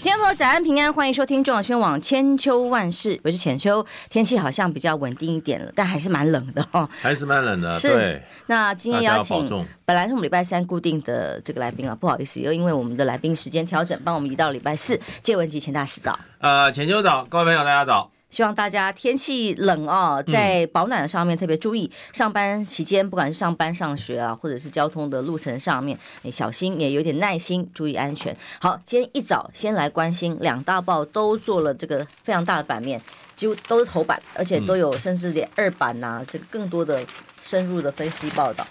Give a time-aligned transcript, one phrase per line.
[0.00, 3.84] 天婆早安平安，欢迎收听中广宣网千秋万世，我是浅秋。
[4.08, 7.72] 天气好像比较稳定一点了，但还是蛮冷的哦，还是蛮冷的。
[7.72, 14.98] 是对，那今天邀请本来是我们礼拜三固定的这个来宾啊，不好意思，又因为我们的来宾时间调整，帮我们移到礼拜四。
[15.20, 16.16] 借文吉，钱大师早。
[16.38, 18.08] 呃，浅秋早，各位朋友大家早。
[18.30, 21.90] 希望大家天气冷哦，在保暖上面特别注意。
[22.12, 28.36] 上班期间，不管是上班、上学啊，或者是交通的路程上面，哎，小心也有点耐心，注意安全。
[28.60, 33.00] 好，今天一早先来关心两大报都做了这个非常大的版面，
[33.34, 37.02] 几乎都是头版，而且都有甚至连二版呐、啊，这个更多的
[37.40, 38.66] 深入的分析报道。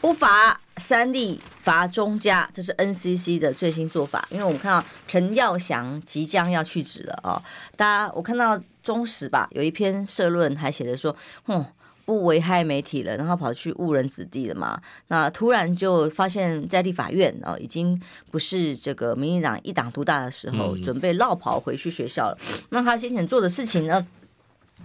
[0.00, 4.26] 不罚三立，罚中嘉，这是 NCC 的最新做法。
[4.30, 7.42] 因为我们看到陈耀祥即将要去职了哦，
[7.76, 8.58] 大家我看到。
[8.84, 11.64] 中时吧，有一篇社论还写着说，哼，
[12.04, 14.78] 不危害媒体了，然后跑去误人子弟了嘛。
[15.08, 17.98] 那突然就发现，在立法院啊，已经
[18.30, 22.38] 不是这个民进党一党独大的时候，准备绕跑回去学校了。
[22.68, 24.06] 那他先前做的事情呢，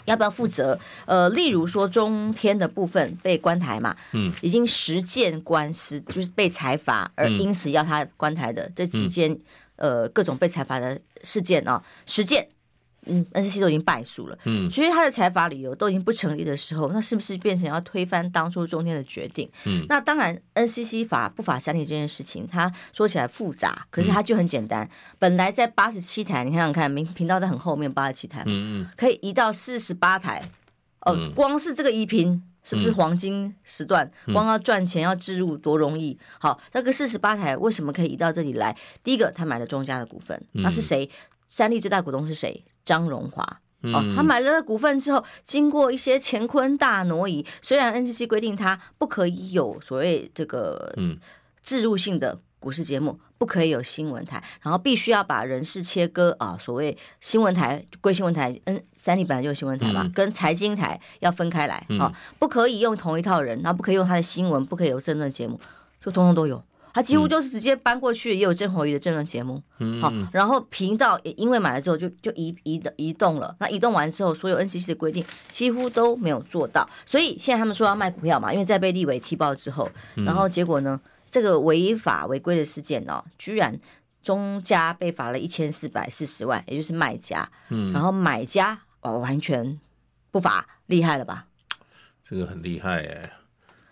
[0.05, 0.79] 要不要负责？
[1.05, 9.37] 呃，例如说中天的部分被关台嘛，嗯，已经十件官司就是被裁罚，而因此要他关台的这几件，
[9.75, 12.47] 呃，各种被裁罚的事件啊，十件。
[13.09, 14.37] 嗯，NCC 都已经败诉了。
[14.45, 19.49] 嗯，所以他的裁罚理由都已经不成立的时候，那是不是变成要推翻当初中天的决定？
[19.65, 24.83] 嗯，那当然，NCC 法不法三立这件事情，它说起来复杂，可是它就很简单。
[24.85, 30.41] 嗯、本来在八十七台，你看想看，明频道在很后面，八十七台，嗯嗯，可以移到四十八台。
[31.01, 34.11] 哦，光是这个移频是不是黄金时段？
[34.33, 36.19] 光要赚钱要置入多容易？
[36.39, 38.75] 好，那个四十八台为什么可以移到这里来？
[39.01, 41.09] 第一个，他买了中家的股份，那是谁？
[41.47, 42.63] 三立最大股东是谁？
[42.83, 43.61] 张荣华。
[43.81, 50.93] 哦，他买了股份之后，经过一些乾坤大挪移，虽然 NCC 规定他不可以有所谓这个
[51.63, 65.57] 置入性的股市节目，不可以有新闻台，然后必须要把人事切割啊，所谓新闻台归新闻台，嗯，三立本来就有新闻台嘛，跟财经台要分开来啊，不可以用同一套人，然后不可以用他的新闻，不可以有政论节目，
[66.03, 66.61] 就通通都有。
[66.93, 73.55] 他几乎就是直接搬过去，也有郑弘仪的政论节目，嗯，好，然后频道也因为买了之后就就移移的移动了。
[73.59, 83.79] 那移动完之后，所有 NCC 的规定几乎都没有做到，所以现在他们说要卖股票嘛，因为在被立委踢爆之后，然后结果呢，这个违法违规的事件呢、哦，居然
[84.21, 89.79] 中家被罚了一千四百四十万，也就是卖家，嗯，然后买家哦完全
[90.31, 91.45] 不罚，厉害了吧？
[92.27, 93.31] 这个很厉害哎，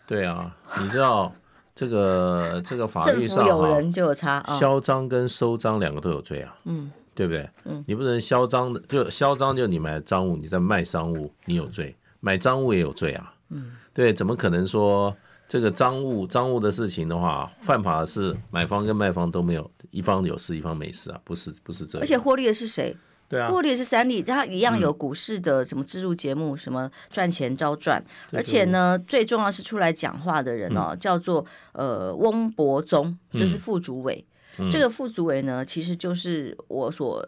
[0.05, 1.33] 对啊，你知道。
[1.77, 7.47] 这个这个法律上有人就有差，销赃跟收赃两个都有罪啊，嗯，对不对？
[7.65, 15.15] 嗯，你不能销赃的，就销赃就你买赃物，你在卖赃物，你有罪；买赃物也有罪啊，嗯，对，怎么可能说
[15.47, 21.21] 这个赃物赃物的事情的话，犯法的是买方跟卖方都没有一方有事，一方没事啊？
[21.23, 22.03] 不是，不是这样。
[22.03, 22.97] 而且获利的是谁？
[23.29, 28.01] 对啊，获利是三立，它一样有股市的什么置入节目，嗯、什么赚钱招赚，
[28.31, 34.25] 而且呢，最重要是出来讲话的人哦，嗯、叫做呃翁博宗，这是副主委。
[34.59, 37.21] 嗯、这个副主委呢，其实就是我所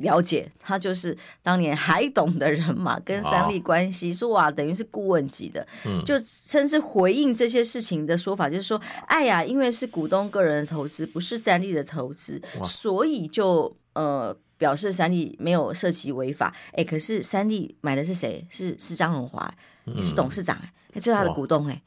[0.00, 14.36] 了解，他就是当年海董的人嘛， 跟三立关系，说哇，等于是顾问级的，嗯、就甚至回应这些事情的说法，就是说，哎呀，因为是股东个人的投资，不是三立的投资，所以就呃。
[14.60, 18.46] 表示三立没有涉及违法，哎，可是三立买的是谁？
[18.50, 19.50] 是是张荣华，
[19.84, 21.80] 你是董事长，哎，他最大的股东，哎，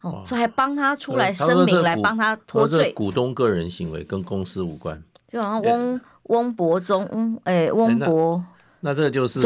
[0.00, 2.90] 哦，所以还帮他出来声明，来帮他脱罪。
[2.94, 8.44] 股东个人行为跟公司无关，就好像翁翁博宗，嗯，哎，翁博，
[8.80, 9.40] 那这个就是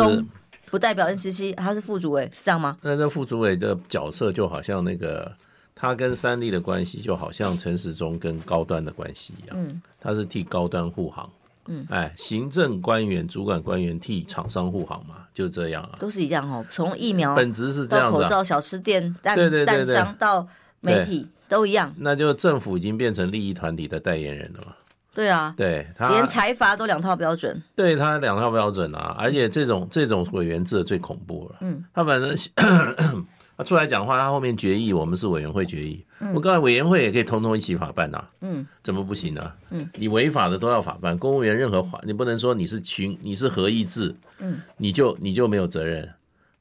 [0.70, 2.78] 不代表 NCC，他是副主委，是这样吗？
[2.80, 5.30] 那这副主委的角色就好像那个
[5.74, 11.28] 他跟三立的关系，就好像陈时中跟高端的关系一样，嗯，他是替高端护航。
[11.70, 16.66] 嗯，哎，行政官员、主管官员替厂商护航嘛，就这样啊，都是一样哦。
[16.68, 20.46] 从疫苗本质是这样，口罩、小吃店、蛋蛋商到
[20.80, 21.94] 媒体都一样。
[21.98, 24.74] 那就政府已经变成利益团体的代言人了嘛？
[25.14, 31.56] 对啊，对他连财阀都两套标准，对他两套标准啊，而且这种这种委员制最恐怖了。
[31.60, 32.36] 嗯，他反正。
[33.60, 36.02] 他出来讲话，他后面决议，我们是委员会决议。
[36.20, 38.30] 嗯、我告诉委员会也可以通通一起法办呐、啊。
[38.40, 39.52] 嗯，怎么不行呢？
[39.68, 46.10] 嗯，你违法的都要法办，公务员任何法，你不能说你是群，你是合议制，嗯，你就你就没有责任，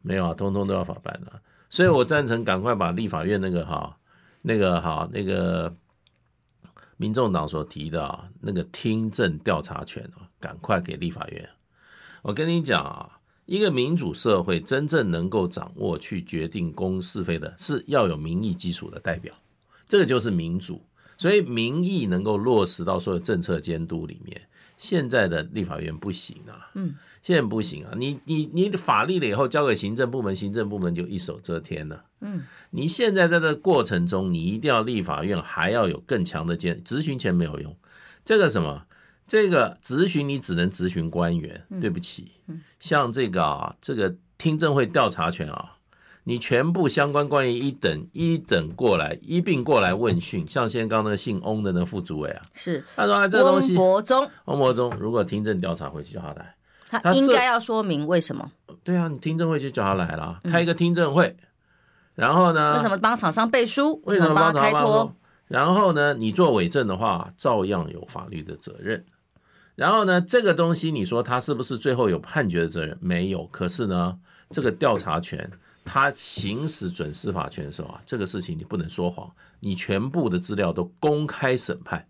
[0.01, 1.39] 没有啊，通通都要法办的、啊。
[1.69, 3.95] 所以我赞成赶快把立法院那个哈，
[4.41, 5.73] 那个哈，那个
[6.97, 11.47] 民众党所提的啊，那个听证调查权啊，赶快给立法院。
[12.23, 13.18] 我跟你讲啊，
[13.49, 19.33] 一个民主社会真正能够掌握去决定公是非的，是要有民意基础的代表，
[19.87, 20.79] 这个就是民主。
[21.17, 24.39] 所以民意能够落实到所有政策监督里面，
[24.77, 26.93] 现在的立法院不行啊，嗯，
[27.23, 37.75] 现在不行啊，你你你法律了以后交给行政部门，行政部门就一手遮天了，嗯，你现在在这个过程中，你一定要立法院还要有更强的监执行权没有用，
[38.23, 38.85] 这个什么？
[39.29, 42.31] 这个质询你只能质询官员，对不起，
[42.79, 45.77] 像这个啊，这个听证会调查权啊，
[46.23, 56.55] 你全部相关官员一等一等过来一并过来问讯，像先刚那个姓翁的那个副主委啊，是他说啊，这个东西，翁博中，翁博中，如果听证调查会叫他来，
[56.89, 58.51] 他应该要说明为什么？
[58.83, 61.37] 对啊，你听证会就叫他来了，开一个听证会，
[62.15, 62.73] 然后呢？
[62.73, 64.01] 为什么帮厂商背书？
[64.05, 65.13] 为什么帮他开脱？
[65.47, 66.13] 然后呢？
[66.15, 69.05] 你做伪证的话，照样有法律的责任。
[69.79, 72.97] 然后呢，这个东西你说他是不是最后有判决的责任？
[72.99, 73.45] 没有。
[73.45, 75.49] 可是呢，这个调查权，
[75.85, 79.31] 他行使准司法权的时候啊，这个事情你不能说谎，
[79.61, 82.05] 你全部的资料都公开审判，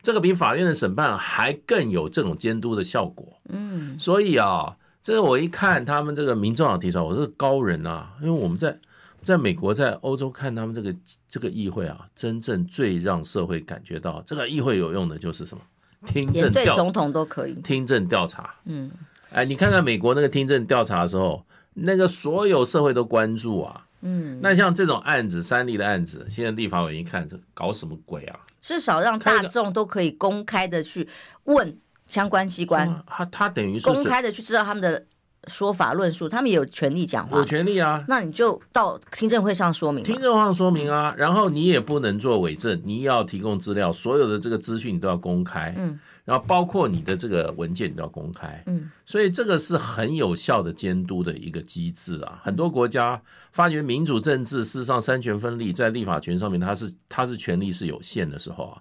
[0.00, 3.38] 这个比法院的审判还更有这种监督的效果。
[3.50, 8.78] 嗯，所以啊，这个我一看他们这个民众党提出来，我是高人啊，因为我们在
[9.22, 10.96] 在美国、在欧洲看他们这个
[11.28, 15.62] 这个议会啊，真正最让社会感觉到这个议会有用的就是什么？
[16.06, 18.54] 听证调，对总统都可以听证调查。
[18.64, 18.90] 嗯，
[19.30, 21.44] 哎，你看看美国那个听证调查的时候，
[21.74, 23.86] 那个所有社会都关注啊。
[24.02, 28.40] 嗯，那像这种案子，三例的案子，现在立法委员一看，这搞什么鬼啊？
[28.60, 31.08] 至少让大众都可以公开的去
[31.44, 31.76] 问
[32.08, 33.02] 相关机关。
[33.06, 35.04] 他他等于是公开的去知道他们的
[35.48, 38.04] 说法论述，他们也有权利讲话，有权利啊。
[38.08, 41.14] 那你就到听证会上说明，听证会上说明啊。
[41.16, 45.74] 然后你也不能做伪证，你要提供资料，所有的这个资讯你都要公开。
[45.76, 45.98] 嗯。
[46.24, 52.40] 然后包括你的这个文件你都要公开，嗯，所以这个是很有效的监督的一个机制啊。
[52.44, 58.80] 很多国家发觉民主政治事实上三权分立，在立法权上面它是它是权力是有限的时候啊，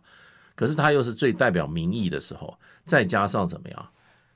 [0.54, 2.56] 可是它又是最代表民意的时候，
[2.86, 3.88] 再加上怎么样？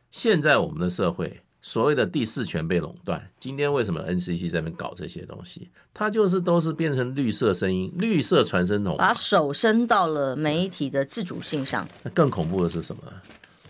[0.10, 1.45] 现在我们的社会。
[1.66, 5.68] 所谓的第四权被垄断，今天为什么 NCC 在那边搞这些东西？
[5.96, 11.88] 它就是都是变成绿色声音、绿色传声筒，把手伸到了媒体的自主性上。
[12.04, 13.02] 那更恐怖的是什么？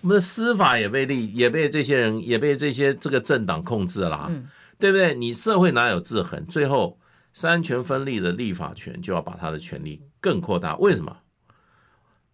[0.01, 4.45] 我们的司法也被立，也被这些人，也被这些这个政党控制了，嗯，
[4.77, 5.15] 对不对？
[5.15, 6.45] 你社会哪有制衡？
[6.47, 7.00] 最后
[7.31, 11.15] 三权分立的立法权就要把他的权力更扩大，为什么？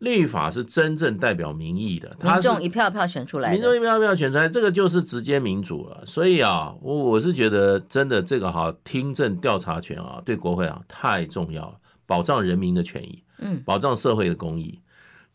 [0.02, 6.04] 立法是真正代表民意的，他是民众一票一票选出来，民众一票一票选出来，这个就是直接民主了。
[6.08, 11.76] 所以啊，我我是觉得真的这个哈听证调查权啊，对国会啊太重要了，
[12.08, 14.80] 保障人民的权益，嗯，保障社会的公益，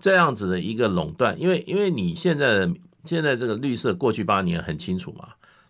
[0.01, 2.69] 这样子的一个垄断，因为因为你现在
[3.05, 5.29] 现在这个绿色过去八年很清楚嘛，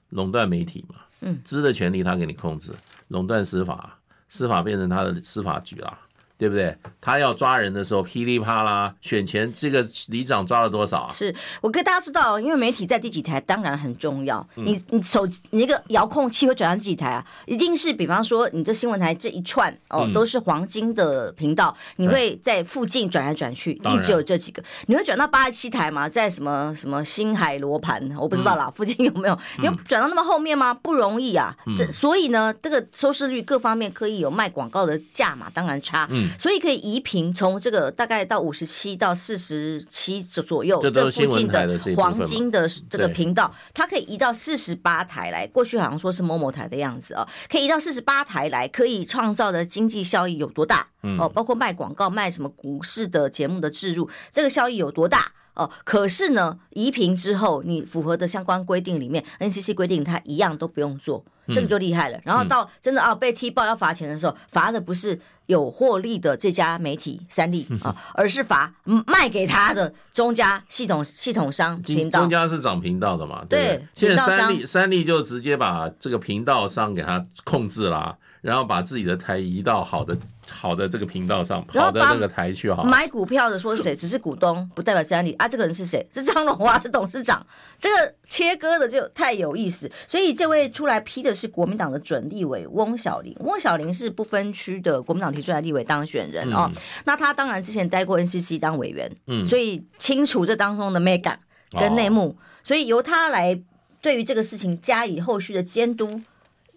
[0.09, 2.71] 垄断媒体嘛，嗯，知的权利他给你控制，
[3.09, 3.99] 垄断司法，
[4.31, 5.99] 司法变成他的司法局啦。
[6.39, 6.77] 对不对？
[7.01, 11.13] 他要抓人的时候噼里啪啦，选前这个里长抓了多少啊？
[11.13, 14.47] 是我跟大家知道，因为媒体在第几台当然很重要。
[14.57, 17.25] 嗯、你你手机你那个遥控器会转到第几台啊？
[17.47, 24.63] 一定是比方说你这新闻台这一串哦、嗯、都是黄金的频道，你会在附近转来转去，一定只有这几个。
[24.87, 26.09] 你会转到八十七台吗？
[26.09, 27.97] 在什么什么星海罗盘？
[28.19, 29.39] 我不知道啦，嗯、附近有没有？
[29.59, 30.75] 你要转到那么后面吗？
[30.75, 31.57] 不容易啊。
[31.67, 36.07] 嗯、所以呢，这个收视率各方面可以有卖广告的价嘛，当然差。
[36.11, 36.26] 嗯。
[36.39, 45.47] 所以可以移平，从这个大概到五十七到四十七左右，这附近的黄金的这个频道，它可以移到四十八台来。
[45.47, 50.87] 过去好像说是某某台的样子啊，可以移到四十八台来，可以创造的经济效益有多大？
[51.19, 55.33] 哦，包括卖广告、卖什么股市的节目的置入，这个效益有多大？
[55.55, 62.19] 哦，可是呢，移平之后，你符合的相关规定里面，NCC 规定它一样都不用做，这个就厉害了。
[62.25, 68.73] 然后到真的啊被踢爆要罚钱的时候，罚的不是有获利的这家媒体三立 啊，而是罚
[69.07, 72.21] 卖给他的中家系统系统商频道。
[72.21, 73.45] 中家是涨频道的嘛？
[73.49, 78.17] 对，现在三立三立就直接把这个频道商给他控制了。
[78.43, 80.17] 然后把自己的台移到好的
[80.49, 82.85] 好的这个频道上，好的那个台去好。
[82.85, 83.97] 买股票的说是谁？
[83.97, 85.49] 只是股东，不代表三立啊。
[85.49, 86.07] 这个人是谁？
[86.13, 87.45] 是张荣华，是董事长。
[87.77, 89.91] 这个切割的就太有意思。
[90.07, 93.35] 所以这位出来批的是国民党的准立委翁小玲。
[93.41, 96.71] 翁小玲是不分区的国民党提出来立委当选人哦。
[96.75, 101.37] 嗯、那他当然之前待过 NCC 当委员，嗯，所以清楚这当中的 mega
[101.71, 102.29] 跟内幕。
[102.29, 103.61] 哦、所以由他来
[104.01, 106.09] 对于这个事情加以后续的监督。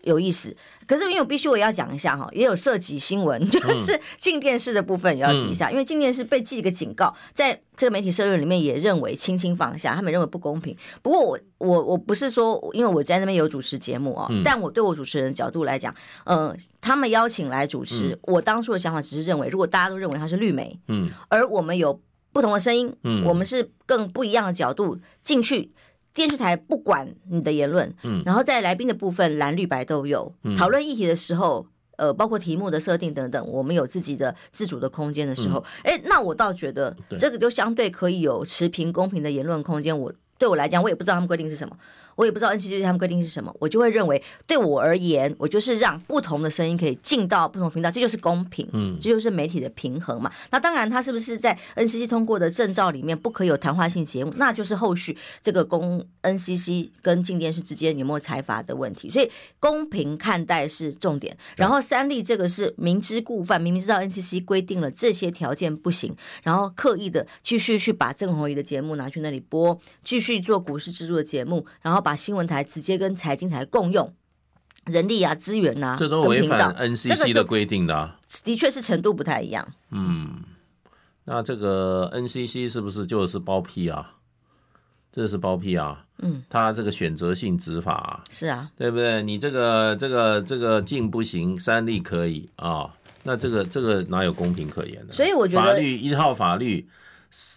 [0.04, 0.56] 有意思。
[0.88, 10.76] 可是因为我必须我也要讲一下哈，也有涉及新闻，就是进电视的部分也要提一下，嗯、因为进电视被记一个警告，在这个媒体社论里面也认为轻轻放下，他们认为不公平。
[11.04, 15.94] 不过我我我不是说，因为我在那边有主持节目哦，嗯、但我对我主持人的角度来讲，
[16.26, 22.02] 嗯、呃，他们邀请来主持，嗯、我当初的想法只是认为，如果大家都认为他是绿媒，嗯，而我们有
[22.34, 25.72] 不同的声音，嗯，我们是更不一样的角度进去。
[26.14, 31.66] 电视台不管你的言论，嗯，然后在来宾的部分蓝绿白都有讨论议题的时候，
[31.98, 39.98] 呃，包括题目的设定等等，我们有自己的自主的空间的时候，哎，那我倒觉得这个就相对可以有持平公平的言论空间。
[39.98, 41.78] 我对我来讲，我也不知道他们规定是什么。
[42.20, 50.30] 我也不知道 NCC 他们规定是什么，我就会认为对我而言，我就是让不同的声音可以进到不同频道，这就是公平，嗯，这就是媒体的平衡嘛。
[50.52, 59.10] 那当然，他是不是在 NCC 通过的证照里面不可以有谈话性节目，那就是后续这个公 NCC 跟静电视之间有没有财阀的问题。
[59.10, 61.38] 所以公平看待是重点。
[61.56, 72.09] 然后三立这个是明知故犯，明明知道 NCC 规定了这些条件不行，然后刻意的继续去把郑弘仪的节目拿去那里播，继续做股市制作的节目，然后把。
[72.10, 74.12] 把新闻台直接跟财经台共用
[74.86, 78.18] 人力啊、资源啊，这都违反 NCC 的规定的啊。
[78.44, 79.68] 的确是程度不太一样。
[79.92, 80.34] 嗯，
[81.26, 84.16] 那这个 NCC 是不是就是包庇啊？
[85.12, 86.04] 这是包庇啊？
[86.18, 89.22] 嗯，他这个选择性执法啊，是啊，对不对？
[89.22, 92.92] 你这个这个这个进不行，三立可以啊？
[93.22, 95.14] 那这个这个哪有公平可言的？
[95.14, 96.90] 所以我觉得法律一套法律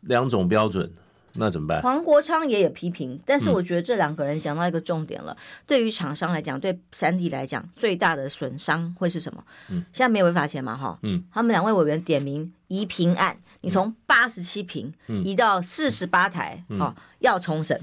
[0.02, 0.92] 两种标准。
[1.34, 1.82] 那怎么办？
[1.82, 5.32] 黄国昌也有批评，但是我觉得这两个人讲到一个重点了。
[5.32, 9.42] 嗯、对于厂商来讲，对三 D 来讲，最大的损伤会是什么？
[9.70, 14.92] 嗯，现在没有违法钱嘛，哈，嗯，他们两位委员点名移平案，你从八十七平
[15.24, 17.80] 移到四十八台，嗯、哦，要重审，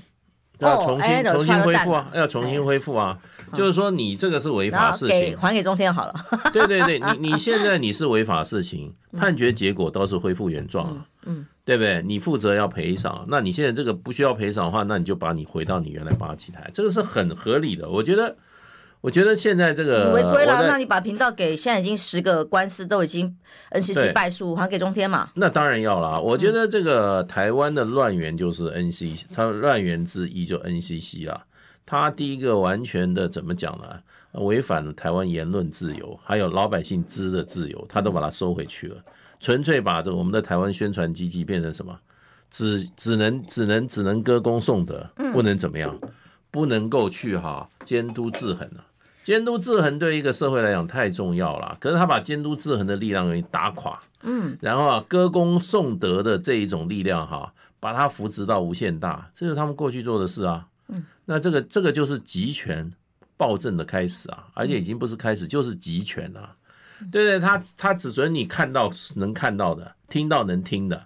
[0.59, 3.17] 要重新、哦、重新恢复啊，要重新恢复啊，
[3.51, 6.13] 哎、就是说你这个是违法事情，给还给中天好了。
[6.53, 11.05] 对对对，你你 现在你是违法事情，判决结果倒是恢复原状啊。
[11.25, 12.01] 嗯嗯对不对？
[12.01, 17.87] 你负责要赔偿，那你现在这个不需要赔偿的话，那你就把你回到你原来八七台，这个是很合理的。
[17.87, 18.35] 我觉得，
[19.01, 23.37] 我觉得现在这个违规了，那你把频道给现在已经十个官司都已经
[23.69, 25.29] NCC 败诉，还给中天嘛？
[25.35, 26.19] 那当然要啦。
[26.19, 31.39] 我觉得这个台湾的乱源就是 NCC，它乱源之一就 NCC 啊。
[31.85, 33.85] 它第一个完全的怎么讲呢？
[34.33, 38.97] 违反了台湾言论自由，还有老百姓知的自由，他都把它收回去了。
[39.39, 41.97] 纯粹把这我们的台湾宣传机器变成什么？
[42.51, 45.95] 只只能只能只能歌功颂德，不能怎么样，
[46.49, 48.83] 不能够去哈监督制衡了。
[49.23, 51.77] 监督制衡对一个社会来讲太重要了。
[51.79, 60.65] 可是他把监督制衡的力量给打垮，嗯，然后啊歌功颂德的这一种力量哈，把它扶植到无限大，这是他们过去做的事啊。
[60.87, 62.91] 嗯，那这个这个就是集权
[63.37, 66.55] 暴政的开始啊，而且已经不是开始，就是集权了。
[67.11, 71.05] 对对，他他只准你看到能看到的，听到能听的，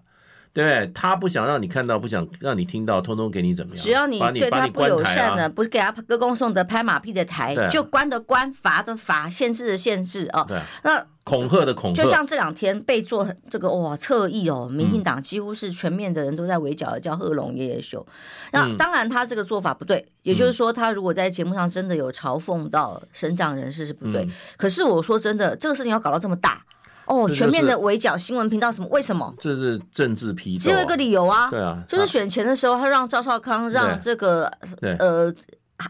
[0.52, 3.84] 对，他不想让你看到，不想让你听到，通通给你怎么样？
[3.84, 10.44] 只要你对他不友善的，不是给他歌功颂德、拍马屁的台，就关的关，罚的罚，限制的限制啊。
[10.48, 11.06] 对，那。
[11.24, 18.06] 恐吓的恐吓，就像这两天被做这个哇侧翼哦，民进党几乎是全面的人都在围剿，叫贺龙爷爷秀。
[18.52, 24.28] 那当然他这个做法不对，也就是说他如果在节目上真的有嘲讽到身障人士是不对。
[24.58, 26.62] 可是我说真的，这个事情要搞到这么大
[27.06, 28.88] 哦，全面的围剿新闻频道什么？
[28.90, 29.34] 为什么？
[29.40, 34.52] 这是政治批斗，只有一个理由啊，对啊，就是选前的时候他让赵少康让这个
[35.00, 35.34] 呃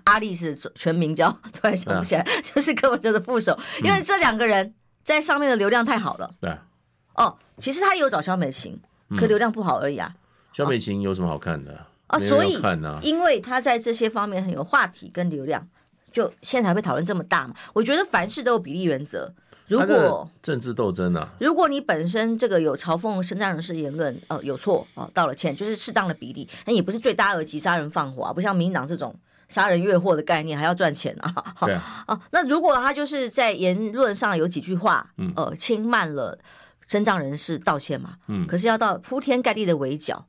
[0.03, 4.75] 阿力是全名叫突然想不起来，就是柯文哲的副手，因为这两个人。
[5.03, 6.57] 在上面的流量太好了，对，
[7.15, 8.79] 哦，其实他也有找萧美琴，
[9.17, 10.15] 可流量不好而已啊。
[10.53, 12.17] 萧美琴有什么好看的啊？
[12.17, 12.57] 所以，
[13.01, 15.67] 因为他在这些方面很有话题跟流量，
[16.12, 17.55] 就现在才会讨论这么大嘛。
[17.74, 19.33] 我觉得凡事都有比例原则，
[19.67, 29.13] 如果政治斗争啊，如果你本身这个有嘲讽身障人士言论，哦，有错哦，道了歉，就是适当的比例，那也不是罪大恶极，杀人放火啊，不像民进党这种。
[29.53, 31.31] 杀人越货的概念还要赚钱啊！
[31.55, 36.39] 好啊，啊， 那如果他就是在言论上有几句话，嗯，呃，轻慢了
[36.88, 40.25] 身障人士道歉嘛，嗯，可是要到铺天盖地的围剿，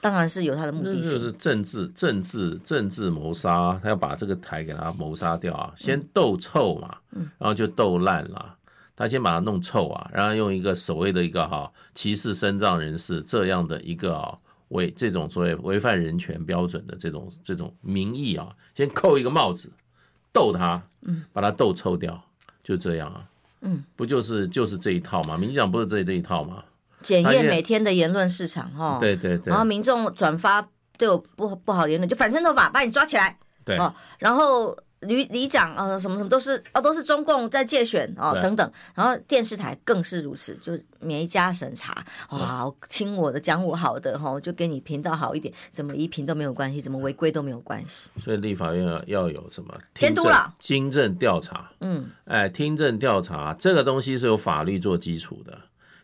[0.00, 8.56] 当然是有他的目的性，就是政治、政治、政治谋杀，他要把这个台给他谋杀掉啊，先斗臭嘛，嗯，然后就斗烂了，
[8.96, 14.36] 他先把它弄臭啊，然后用一个所谓的一个哈歧视身障人士这样的一个啊。
[14.68, 19.70] 为这种所谓违反人权标准的这种这种名义啊，先扣一个帽子，
[20.32, 22.22] 逗他，嗯，把他逗臭掉，
[22.62, 23.28] 就这样啊，
[23.60, 25.36] 嗯，不就是就是这一套吗？
[25.36, 26.64] 民进党不是这这一套吗？
[27.02, 30.66] 检验每天的言论市场哈，对对对，然后民众转发
[30.96, 38.70] 对我不不好言论，就反身头法把你抓起来，对，哦然后里里长啊，什么什么都是啊，都是中共在借选哦，等等。
[38.94, 48.10] 然后电视台更是如此，就没加审查，哇，亲我的，讲我好的哈，就给你频道好一点，怎么移频都没有关系，怎么违规都没有关系。
[48.20, 55.58] 所以立法院要要有什么监督了，听证调查，嗯，哎，听证调查这个东西是有法律做基础的，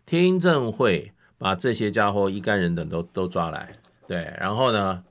[0.06, 3.74] 听证会把这些家伙一干人等都都抓来，
[4.06, 5.02] 对，然后呢？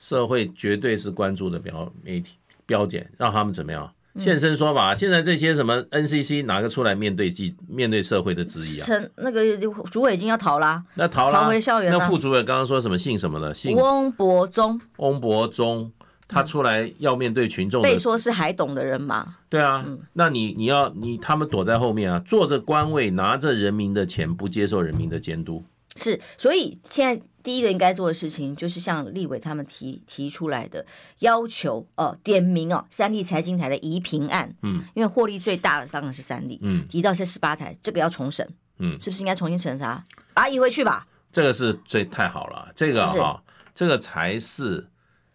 [0.00, 4.94] 社会绝对是关注的标媒体标检，让他们怎么样现身说法？
[4.94, 8.84] 现在这些什么 NCC 哪个出来面对记面对社会的质疑啊？
[8.86, 9.42] 陈那个
[9.90, 11.92] 主委已经要逃啦，那逃了，逃回校园。
[11.92, 13.52] 那副主委刚刚说什么姓什么的？
[13.52, 14.80] 姓翁伯忠。
[14.98, 15.90] 翁伯忠，
[16.28, 19.34] 他出来要面对群众，被说是还懂的人嘛？
[19.48, 25.64] 对啊，那你你要你他们躲在后面啊，坐着官位，拿着人民的钱，不接受人民的监督。
[25.96, 30.84] 是，所以现在第一个应该做的事情，就是像立委他们提提出来的
[31.20, 38.48] 要求，呃，点名哦，三立财经台的移平案，嗯，因为获利最大的当然是三立，嗯，提到这十八台，这个要重审，
[38.78, 40.04] 嗯，是不是应该重新审查？
[40.34, 43.40] 啊，移回去吧，这个是最太好了，这个哈、哦，
[43.74, 44.88] 这个才是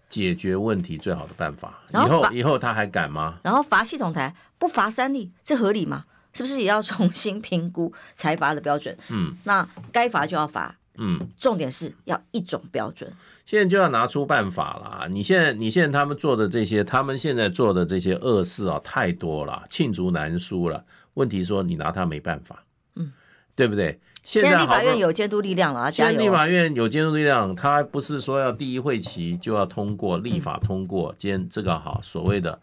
[0.10, 1.82] 解决问题最好的办法。
[1.94, 3.40] 以后以后他还敢吗？
[3.44, 6.06] 然后罚系统台不罚三立，这合理吗？
[6.34, 8.98] 是不是也要重新评估裁罚的标准？
[9.10, 10.76] 嗯，那该罚就要罚。
[11.02, 13.10] 嗯，重点是要一种标准。
[13.46, 15.08] 现在就要拿出办法了。
[15.10, 20.84] 你现在，你现在他们做的这些，他们现在做的这些恶事啊，太多了，罄竹难书了。
[21.14, 23.14] 问题说你拿他没办法，嗯，
[23.56, 23.98] 对不对？
[24.26, 26.10] 现在立法院有监督力量了，加油！
[26.12, 32.60] 现在立法院有监督力量，他不是说要第一会期就要通过立法通过，兼这个好所谓的。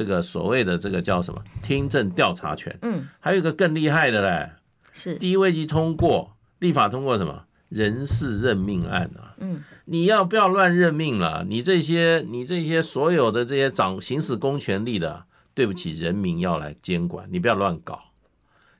[0.00, 2.74] 这个所谓的这个叫什么听证调查权？
[2.80, 4.50] 嗯，还有一个更厉害的嘞，
[4.94, 9.36] 是第一位级通过立法通过什么人事任命案啊？
[9.40, 11.44] 嗯，你要不要乱任命了？
[11.46, 18.00] 你这些你这些所有的这些掌行使公权力的，对不起，人民要来监管，你不要乱搞，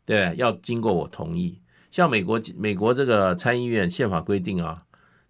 [0.06, 1.60] 对，要经过我同意。
[1.90, 4.78] 像美国美国这个参议院宪法规定啊，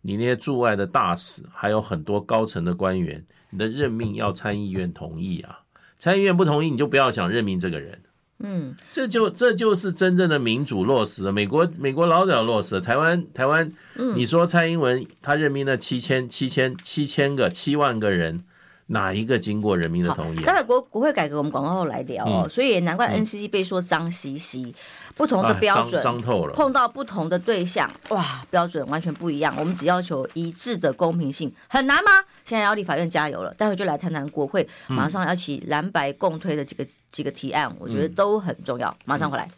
[0.02, 5.59] 你那些驻外的大使还有很多高层的官员，你的任命要参议院同意啊。
[6.00, 8.00] 参议院不同意，你就不要想任命这个人。
[8.42, 11.30] 嗯，这就这就是真正的民主落实了。
[11.30, 13.70] 美国美国老早落实了，台湾台湾，
[14.16, 18.42] 你说蔡英文他任命了七千七千七千个七万个人。
[18.90, 20.42] 哪一个经过人民的同意？
[20.42, 22.48] 待会国国会改革，我们广告后来聊哦。
[22.48, 24.74] 所以难怪 NCC 被说脏兮兮，
[25.14, 26.54] 不同的标准，脏透了。
[26.54, 29.54] 碰到不同的对象，哇，标准完全不一样。
[29.58, 32.10] 我们只要求一致的公平性，很难吗？
[32.44, 33.54] 现在要立法院加油了。
[33.54, 38.94] 待会就来谈谈国会马上要起蓝白共推的几个几个提案，我觉得都很重要。
[39.04, 39.48] 马上回来。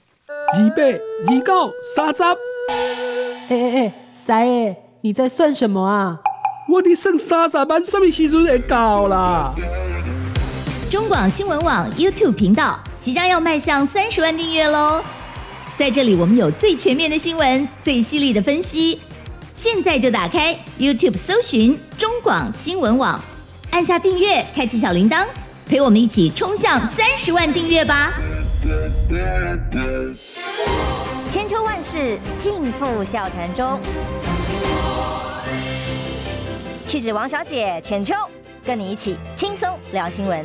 [0.58, 2.22] 预备，预告，三十。
[2.22, 6.20] 哎哎哎，三爷，你在算什么啊？
[6.72, 9.52] 我的剩三十万，什么时阵会到啦？
[10.90, 15.04] 中广新闻网 YouTube 频道即将要迈向三十万订阅喽！
[15.76, 18.98] 在这里，我们有最全面的新闻，最犀利的分析。
[19.52, 23.20] 现在就打开 YouTube 搜寻中广新闻网，
[23.70, 25.26] 按下订阅，开启小铃铛，
[25.66, 28.14] 陪我们一起冲向三十万订阅吧！
[31.30, 33.78] 千秋万世尽付笑谈中。
[36.92, 38.14] 气质王小姐浅秋，
[38.62, 40.44] 跟你一起轻松聊新闻。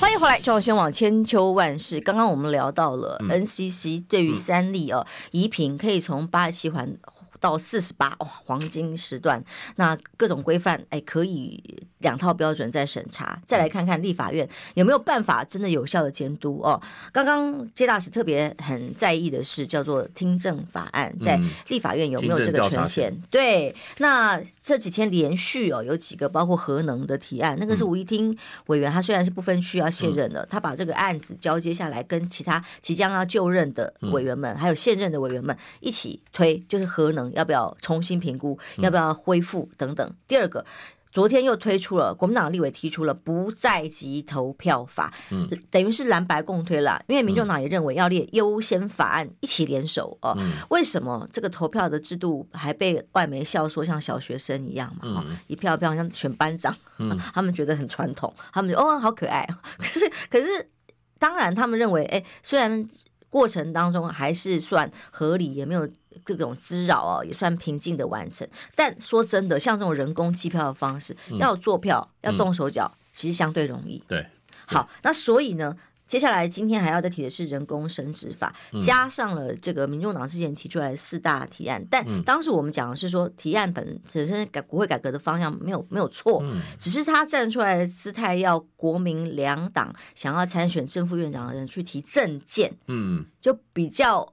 [0.00, 2.00] 欢迎回来，赵宣网千秋万世。
[2.00, 6.96] 刚刚我们聊到了 NCC 对于三例哦，移平可以从八十七环。
[7.40, 9.42] 到四十八哇，黄金时段，
[9.76, 16.80] 那各种规范哎，可以两套标准再审查，再来看看立法院有没有办法真的有效的监督哦。
[17.10, 23.10] 刚刚接大使特别很在意的是叫做听证法案，在立法院有没有这个权限？
[23.10, 37.29] 嗯、对，那这几天连续哦有几个包括核能的提案，那个是吴一听委员，他虽然是不分区要卸任的，他把这个案子交接下来，跟其他即将要就任的委员们，还有现任的委员们一起推，就是核能。
[37.34, 38.58] 要不要重新评估？
[38.78, 40.14] 要不要恢复等等？
[40.26, 40.64] 第二个，
[41.10, 47.02] 昨天又推出了国民党立委提出了不在籍投票法，嗯，等于是蓝白共推了。
[47.08, 50.36] 因为民众党也认为要列优先法案一起联手哦。
[50.68, 55.24] 为什么这个投票的制度还被外媒笑说像小学生一样嘛？
[55.48, 56.74] 一票一票像选班长，
[57.34, 59.44] 他们觉得很传统，他们就哦好可爱。
[59.78, 60.70] 可 是可是，
[61.18, 62.88] 当然他们认为，哎，虽然
[63.28, 65.88] 过程当中还是算合理，也没有。
[66.24, 68.46] 各种滋扰哦，也算平静的完成。
[68.74, 74.02] 但说真的，像这种人工计票的方式，嗯、要做票，要动手脚，嗯、其实相对容易。
[74.08, 74.26] 对，对
[74.66, 86.42] 好，那所以呢，接下来今天还要再提的是人工生殖法，加上了这个民众党之前提出来的四大提案，但当时我们讲的是说提案本本身改国会改革的方向没有没有错，
[86.78, 94.32] 只是他站出来的姿态要国民两党想要参选正副院长的人去提政见，嗯，就比较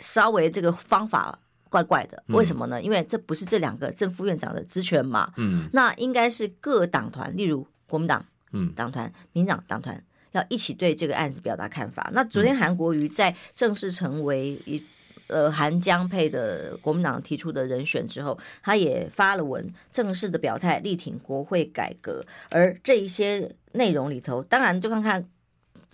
[0.00, 1.38] 稍微这个方法。
[1.72, 2.82] 怪怪的，为什么呢？
[2.82, 5.32] 因为这不是这两个正副院长的职权嘛。
[5.36, 12.10] 嗯，那应该是各党团，例如国民党，嗯，党团、民党党团要一起对这个案子表达看法。
[12.12, 14.82] 那昨天韩国瑜在正式成为一
[15.28, 22.26] 呃韩江配的国民党提出的人选之后，他也发了文，正式的表态力挺国会改革。
[22.50, 25.24] 而这一些内容里头，当然就看看。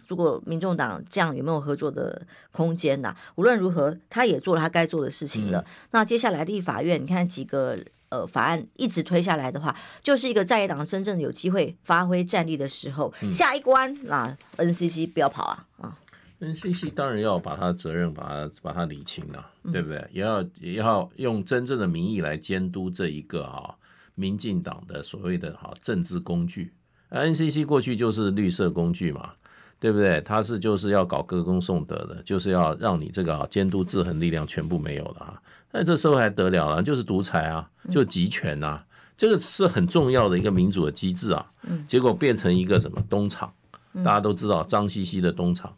[0.06, 3.16] 如果民众党这样有没有合作的空间呐、啊？
[3.34, 5.60] 无论如何，他也做了他该做的事情了。
[5.60, 7.76] 嗯、那接下来立法院，你看几个
[8.08, 13.12] 呃法案一直推下来的话，就是一个在野党真正有机会发挥战力的时候。
[13.20, 15.98] 嗯、下一关，那 NCC 不要跑啊啊
[16.40, 20.08] ！NCC 当然要把他的责任把他把他理清了，嗯、对不对？
[20.12, 23.74] 也要也要用真正的民意来监督这一个哈、啊、
[24.14, 26.72] 民进党的所谓的哈、啊、政治工具。
[27.10, 29.32] NCC 过去就是绿色工具嘛。
[29.78, 30.20] 对不对？
[30.22, 35.40] 他是就是要搞歌功颂德的，就是要让你这个啊监督制衡力量全部没有了啊！
[35.70, 36.82] 那这时候还得了了？
[36.82, 38.84] 就是独裁啊，就集权呐、啊，
[39.16, 41.44] 这个是很重要的一个民主的机制啊。
[41.86, 43.52] 结果变成一个什么东厂？
[44.04, 45.74] 大家都知道脏兮兮的东厂。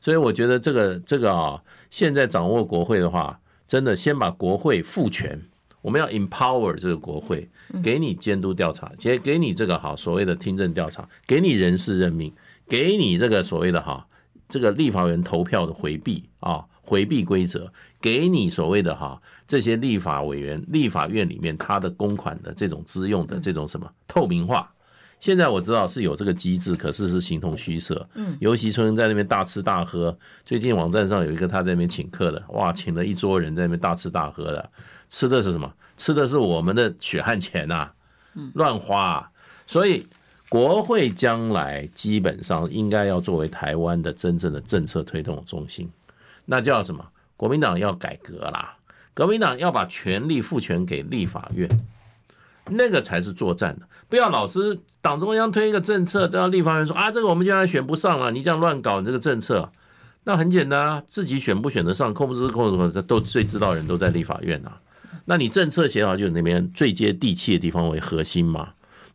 [0.00, 1.60] 所以我觉得这个这个啊，
[1.90, 5.40] 现在掌握国会的话，真的先把国会赋权，
[5.82, 7.48] 我们要 empower 这个国会，
[7.82, 12.32] 给你监督调查，给给你这个好所谓的听证调查，给你人事任命。
[12.70, 14.06] 给你这个所谓的哈，
[14.48, 24.72] 这个立法员投票的回避啊，回避规则，给你所谓的哈这些立法委员、立法院里面他的公款的这种资用的这种什么透明化。
[25.18, 28.08] 现在我知道是有这个机制，可是是形同虚设。
[28.14, 34.70] 嗯，尤其春在那边大吃大喝，最近网站上有一个他在那边请客的，哇，请了一桌人在那边大吃大喝的，
[35.10, 35.70] 吃的是什么？
[35.96, 37.90] 吃的是我们的血汗钱呐，
[38.54, 39.28] 乱花，
[39.66, 40.06] 所以。
[40.50, 45.88] 国会将来基本上应该要作为台湾的真正的政策推动中心，
[46.44, 47.06] 那叫什么？
[47.36, 48.76] 国民党要改革啦，
[49.14, 51.70] 国民党要把权力赋权给立法院，
[52.68, 53.86] 那个才是作战的。
[54.08, 59.70] 不要老是党中央推一个政策，这样立法院说啊，这个我们将来选不上了，你这样乱搞你这个政策，
[60.24, 64.80] 那很简单啊，自己选不选得上，控不控制都最知道人都在立法院啊。
[65.26, 68.70] 那你政策协调就是那边最接地气的地方为核心嘛。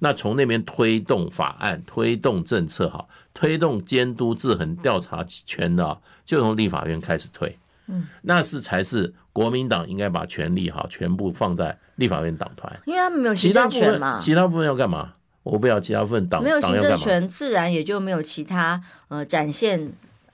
[0.06, 7.58] 那从那边推动法案、推动政策，哈，推动监督制衡调查权的，就从立法院开始推。
[7.88, 14.20] 嗯，那是才是国民党应该把权力哈全部放在立法院党团，因为他们没有行政权嘛。
[14.20, 15.14] 其他部分要干嘛？
[15.42, 19.92] 我不要其他部分党没有行政权，自然也就没有其他呃展现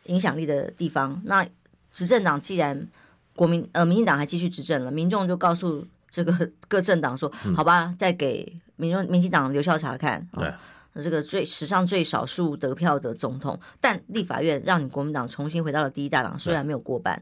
[0.07, 1.21] 影响力的地方。
[1.23, 1.47] 那
[1.93, 2.85] 执政党既然
[3.37, 8.53] 国民呃民进党还继续执政了，民众就告诉这个 各政党说，好吧，再给。
[8.81, 10.53] 民众民进党留校查看，对、哦，
[11.03, 17.21] 这个最史上最少数得票的总统，但立法院让你国民党重新回到了第一大党，虽然没有过半。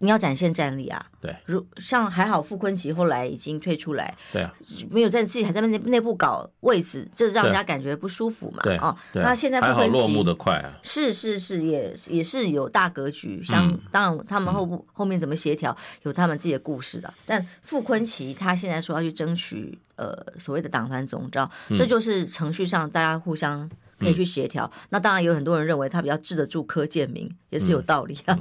[0.00, 1.06] 你要展现战力啊！
[1.20, 4.52] 对，如像还好傅昆萁后来已经退出来，对啊，
[4.90, 8.62] 没有在自己还在内内部搞位置，这让人家感觉不舒服嘛。
[8.62, 13.42] 对哦，那现在傅昆萁还好落幕的快啊，是是是，也也是有大格局。
[13.44, 17.12] 像当然他们后部后面怎么协调，有他们自己的故事的。
[17.26, 24.68] 但傅昆萁他现在说要去争取呃所谓的党团总召，这就是程序上大家互相可以去协调。
[24.88, 28.36] 那当然有很多人认为他比较治得住柯建明，也是有道理啊。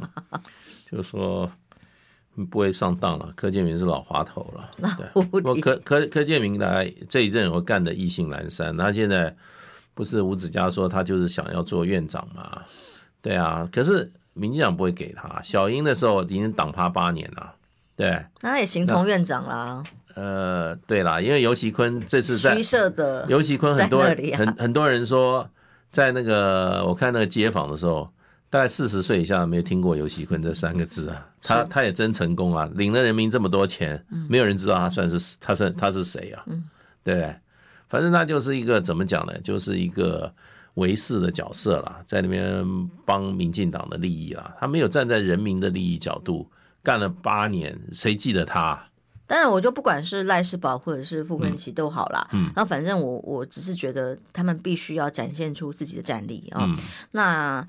[0.90, 1.52] 就是说
[2.50, 4.72] 不会上当了，柯建明是老滑头了。
[4.98, 5.06] 对，
[5.44, 9.36] 我柯柯柯建明来这一任我干的意兴阑珊，他现在
[9.94, 12.64] 不是吴子嘉说他就是想要做院长嘛？
[13.22, 15.42] 对啊，可是民进党不会给他。
[15.42, 17.54] 小英的时候已经党趴八年了，
[18.00, 18.10] 对，
[18.42, 19.84] 那他也形同院长啦。
[20.16, 25.50] 呃，对啦，因为游锡堃这次在虚设的游锡堃很多人很很多人说
[25.92, 28.10] 在那个我看那个街访的时候。
[28.52, 36.42] 大概四十岁以下没有听过游锡堃这三个字啊，他他也真成功啊，领了人民这么多钱，没有人知道他算是他算他是谁啊？
[37.04, 37.36] 对不对？
[37.88, 39.40] 反正他就是一个怎么讲呢？
[39.44, 40.34] 就是一个
[40.74, 42.66] 维士的角色啦，在那边
[43.06, 46.50] 帮民进党的利益啦，他没有站在人民的利益角度
[46.84, 48.88] 干了八年，谁记得他？
[49.28, 52.28] 当然，我就不管是赖世宝或者是傅昆萁都好啦。
[52.32, 56.62] 嗯，那反正我我只是觉得他们必须要展现出自己的战力啊。
[56.64, 56.78] 嗯，
[57.12, 57.68] 那。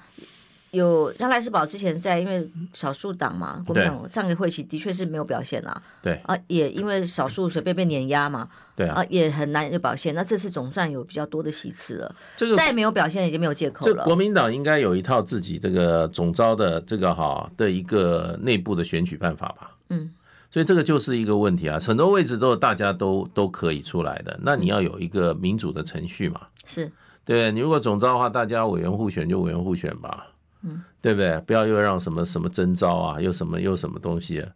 [0.71, 5.83] 有像赖士葆之前在，因为少数党嘛，国民党上个会期的确是没有表现啊。
[6.01, 8.49] 对啊，也因为少数随便被碾压嘛。
[8.77, 10.15] 对啊，也很难有表现。
[10.15, 12.15] 那这次总算有比较多的席次了。
[12.37, 14.05] 这个再没有表现已经没有借口了。
[14.05, 19.77] 国民党应该有一套自己这个总招的这个哈的一个内部的选举办法吧？
[19.91, 20.11] 嗯，
[20.51, 21.79] 所以这个就是一个问题啊。
[21.79, 26.41] 很多位置都大家都都可以出来的，那你要有一个民主的程序嘛？
[26.65, 26.91] 是。
[27.23, 30.27] 对，你如果总招的话，大家委员互选就委员互选吧，
[30.63, 31.39] 嗯，对不对？
[31.47, 34.49] 不要又让什么什么征召啊，又什么又什么东西啊，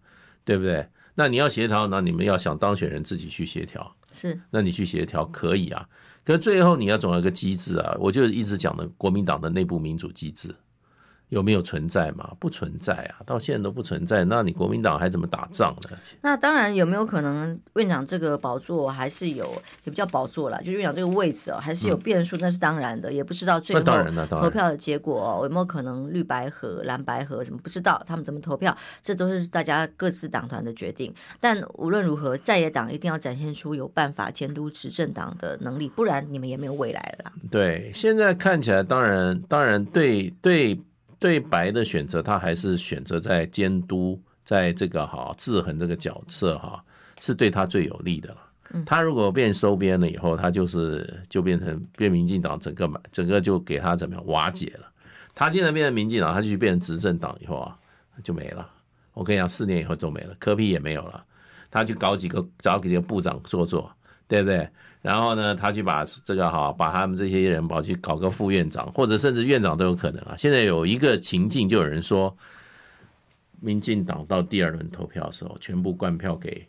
[0.44, 0.86] 对不对？
[1.14, 5.88] 那你要协调，那你们要想当选人自己去协调，是，那你去协调可以啊，
[6.24, 10.54] 可是最后你要总有一个机制啊，我就一直讲的国民党的内部民主机制。
[11.30, 12.32] 有没有存在嘛？
[12.38, 14.24] 不存在啊，到现在都不存在。
[14.24, 15.96] 那你国民党还怎么打仗呢？
[16.20, 19.44] 那当然有没有可能院长这个宝座还是有
[19.84, 20.62] 也不叫宝座了？
[20.62, 23.12] 就院长这个位置哦，还是有变数，那是当然的。
[23.12, 23.82] 也不知道最后
[24.28, 31.12] 投票的结果哦，有没有可能绿白合、蓝白合什么不知道，他们怎么投票，这都是大家各自党团的决定。
[31.40, 37.32] 但无论如何，在野党一定要展现出有办法监督执政党的能力，不然你们也没有未来了。
[37.50, 40.80] 对，现在看起来，当然，当然对对。
[41.24, 46.84] 对白的选择，他还是选择在监督，在这个哈制衡这个角色哈，
[47.18, 48.84] 是对他最有利的了。
[48.84, 54.86] 他如果变收编了以后，他就是就变成变民进党，整个整个就给他怎么样瓦解了。
[55.34, 57.74] 他现在变成民进党，他就去变成执政党以后啊，
[58.22, 58.70] 就没了。
[59.14, 61.24] 我跟你讲，四年以后就没了，科批也没有了。
[61.70, 63.90] 他去搞几个找几个部长做做，
[64.28, 64.68] 对不对？
[65.04, 70.34] 然后呢，他去把这个哈，把他们这些人跑去搞个副院长，或者甚至院长都有可能啊。
[70.34, 72.34] 现在有一个情境，就有人说，
[73.60, 76.66] 民进党到第二轮投票的时候，全部灌票给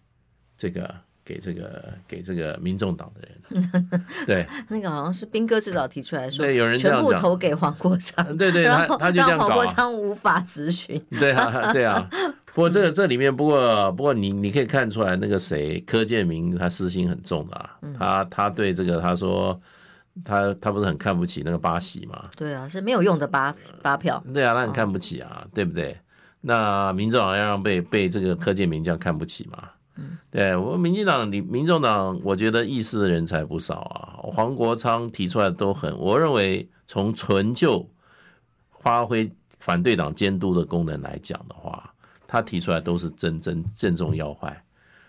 [0.57, 0.93] 这个、
[1.23, 4.01] 给这个、给这个民众党的人。
[4.27, 8.35] 对，那个好像是兵哥最早提出来说，对，有人全部投给黄国昌。
[8.35, 11.01] 对对，他他就这样搞，黄国昌无法执询。
[11.09, 12.05] 对啊，对啊。
[12.55, 19.59] 不过这个这里面，不过不过你你可以看出来，那个谁柯建明他私心很重的啊，他他对这个他说
[20.23, 22.29] 他他不是很看不起那个八喜嘛？
[22.37, 24.23] 对啊，是没有用的八八票。
[24.33, 25.97] 对啊，他很看不起啊，对不对？
[26.39, 29.71] 那民众党要让被被这个柯建明这样看不起嘛？
[29.97, 34.15] 嗯，对我们民进党你民众党，我觉得意识的人才不少啊。
[34.31, 37.85] 黄国昌提出来都很，我认为从纯就
[38.79, 41.91] 发挥反对党监督的功能来讲的话。
[42.35, 44.61] 他提出来都是真真正中要害，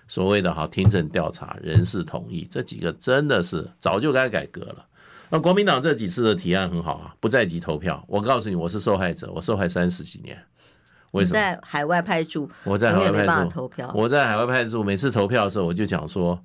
[0.07, 4.87] 所谓的哈听证调查、人事同意这几个真的是早就该改革了。
[5.29, 8.05] 那国民党这几次的提案很好啊，不在籍投票。
[8.07, 10.41] 我告诉你，我是受害者，我受害三十几年。
[11.11, 11.35] 为什么？
[11.35, 13.91] 在海外派驻，我在海外派驻投票。
[13.93, 16.41] 我在海外派驻，每次投票的时候，我就讲说，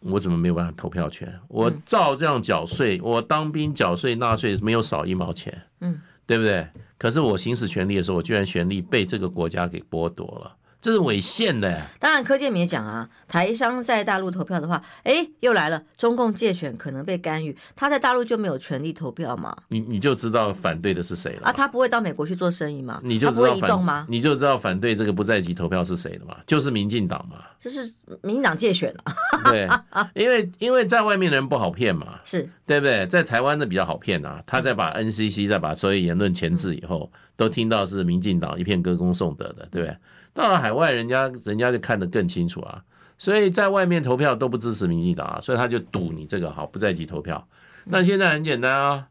[0.00, 1.30] 我怎么没有办法投票权？
[1.48, 5.62] 我照这样缴税，我当兵缴税纳税没有少一毛钱。
[5.82, 6.00] 嗯。
[6.28, 6.68] 对不对？
[6.98, 10.54] 可是我行使权利的时候，我居然权利被这个国家给剥夺了。
[10.80, 11.82] 这是违宪的。
[11.98, 19.56] 当然，柯建明也讲啊，台商在大陆投票的话，哎，又来了，中共借选可能被干预，他在大陆就没有权利投票嘛？
[19.68, 21.52] 你你就知道反对的是谁了啊？
[21.52, 23.00] 他不会到美国去做生意吗？
[23.02, 24.06] 你就知道移动吗？
[24.08, 26.36] 你就知道反对这个不在籍投票是谁了嘛？
[26.46, 27.38] 就是民进党嘛？
[27.60, 29.12] 这是民进党借选啊？
[29.50, 29.68] 对，
[30.14, 33.04] 因为因为在外面的人不好骗嘛，是对不对？
[33.08, 39.96] 在台湾的比较好骗啊，他在把 NCC 再把所有言论钳制以后，嗯、都听到是民进党一片歌功颂德的，对不对？
[40.34, 42.82] 到了海外，人家人家就看得更清楚啊，
[43.16, 47.46] 所以在外面投票都不支持民进党啊，所以他就赌你这个好不在籍投票。
[47.84, 49.06] 那现在很简单啊，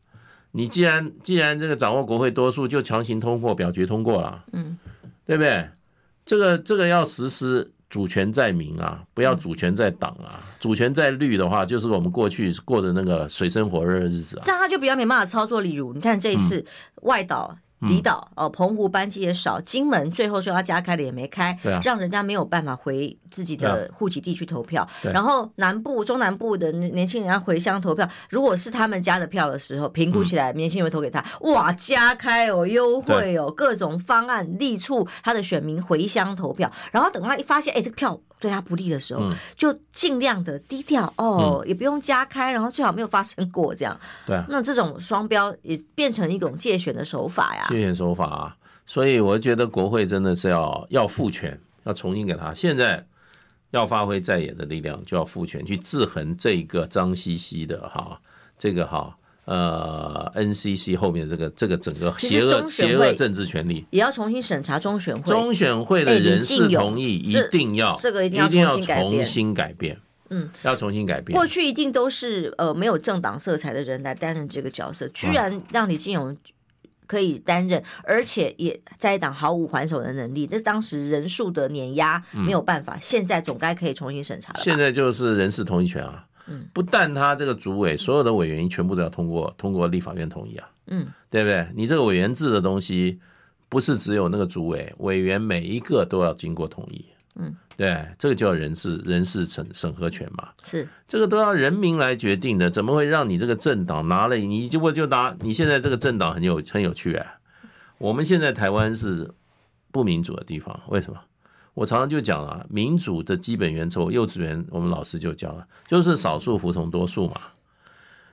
[0.52, 4.78] 你既然既然这个掌握国会多数，就强行通过表决通过了，嗯，
[5.26, 5.70] 对不对？
[6.26, 14.44] 这个这个要实施主权在民啊，不要主权在党啊，主权在绿的话，就是我们过去过的那个水深火热的日子啊。
[14.46, 16.66] 但他就比较没办法操作，例如你看这一次
[17.04, 17.58] 外岛。
[17.80, 24.88] 离岛哦，澎湖班机也少，金门最后说要加开了也没开，啊、让人家没有办法回自己的户籍地去投票。
[25.04, 36.72] 然后南部、中南部的年轻人要回乡投票，如果是他们家的票的时候，评估起来年轻人会投给他，嗯、哇，加开哦，优惠哦，各种方案力促他的选民回乡投票。
[36.92, 38.20] 然后等他一发现，哎，这个票。
[38.40, 44.00] 对他不利的时候，就尽量的低调哦，也不用加开，然后最好没有发生过这样。
[44.28, 47.66] 对啊，那这种双标也变成一种借选的手法呀。
[47.69, 52.53] 介选手法啊，所以我觉得国会真的是要要赋权，要重新给他。
[52.53, 53.06] 现在
[53.71, 58.19] 要发挥在野的力量，就要赋权去制衡这一个脏兮兮的哈，
[58.58, 59.15] 这个哈。
[59.45, 69.97] 呃，NCC 后面这个这个整个邪恶邪恶政治权利也要重新审查中选会，中选会的人事同意一定要这个一定要重新改变，
[70.32, 71.34] 嗯，要重新改变。
[71.34, 76.36] 过去一定都是呃没有政党色彩的人来担任这个角色，居然让李进勇
[77.08, 80.48] 可以担任，而且也在野党毫无还手的能力。
[80.52, 84.60] 那当时人数的碾压没有办法，嗯、现在总该可以重新审查了。
[84.62, 91.67] 现在就是人事同意权啊，嗯，不但他这个主委所有的委员全部都要通过通过立法院同意啊，嗯，对不对？
[91.74, 93.20] 你这个委员制的东西，
[93.70, 97.06] 不是只有那个主委委员每一个都要经过同意，
[97.38, 97.56] 嗯。
[97.76, 105.36] 对，这个叫人事人事审审核权嘛，是这个都要人民来决定的，怎么会让你这个政党拿了你就我就拿？
[105.41, 107.26] 你现在这个政党很有很有趣啊。
[108.00, 109.32] 我们现在台湾是
[109.91, 111.19] 不民主的地方，为什么？
[111.76, 117.39] 我常常就讲啊，民主的基本原则，幼稚园我们老师就教了，就是少数服从多数嘛。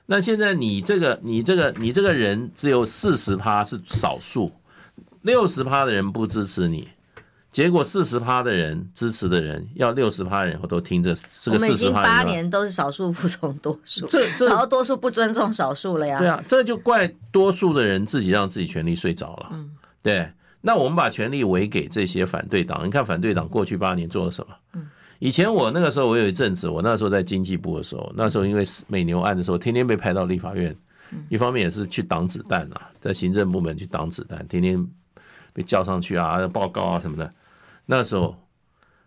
[0.07, 4.51] 那现在你这个你这个你这个人只有四十趴是少数，
[5.21, 6.89] 六十趴的人不支持你。
[7.55, 11.57] 结果四十趴的人支持的人，要六十趴人我都听这这个四十趴。
[11.57, 16.17] 我们已经八年都是少数服从多数，这这然后多数不尊重少数了呀。
[16.17, 19.51] 对啊，这就怪多数的人自己让自己权力睡着了。
[19.53, 19.71] 嗯，
[20.03, 20.29] 对。
[20.59, 24.53] 那我们把权力委给这些反对党，你看反对党过去八年做了什么？
[24.73, 24.89] 嗯，
[25.19, 30.75] 以前我那个时候我有一阵子，我那时候在经济部的时候，那时候因为美牛案的时候，天天被派到立法院，
[31.29, 34.85] 一方面也是去挡子弹啊，在行政部门去挡子弹，天天
[35.53, 37.33] 被叫上去啊，报告啊什么的。
[37.85, 38.35] 那时候，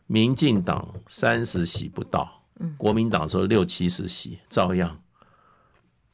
[0.06, 2.42] 民进党三十席不到，
[2.76, 5.00] 国民党说六七十席，照样，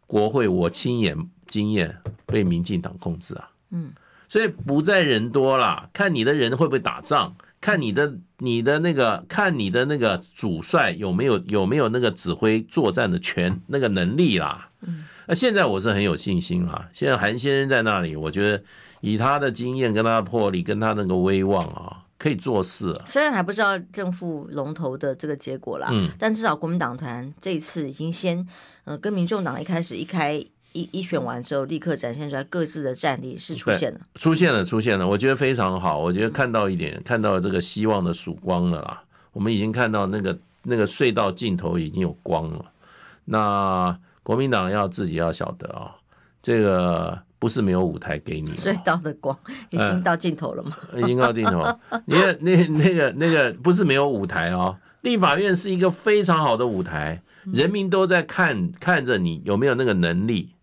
[0.07, 1.97] 国会我亲眼经验
[2.27, 3.93] 被民进党控制啊，嗯，
[4.29, 18.65] 所以不在人多啦，看你的人会不会打仗，看你的你的那个，看你的那个主帅有没有有没有那个指挥作战的权那个能力啦，嗯，那现在我是很有信心啊，现在韩先生在那里，我觉得
[19.03, 22.04] 以他的经验跟他的魄力跟他那个威望啊。
[22.19, 22.91] 可以做事。
[22.91, 28.47] 啊，虽然还不知道正副龙头的这个结果啦，嗯，但至少国民党团这一次已经先，
[28.85, 30.35] 呃，跟民众党一开始一开
[30.73, 42.65] 一一选完之后，立刻展现出来各自的战力是出现了，出现了，出现了，我觉得非常好，我觉得看到一点，看到这个希望的曙光了啦，我们已经看到那个那个隧道尽头已经有光了，
[43.25, 45.95] 那国民党要自己要晓得啊，
[46.43, 47.19] 这个。
[47.45, 50.75] 不是没有舞台给你，隧道的光已经到尽头了吗？
[50.95, 51.79] 已经到尽头了。
[52.07, 57.21] 你看那那个那个不是没有舞台哦，立法院是一个非常好的舞台，
[57.53, 60.55] 人民都在看看着你有没有那个能力，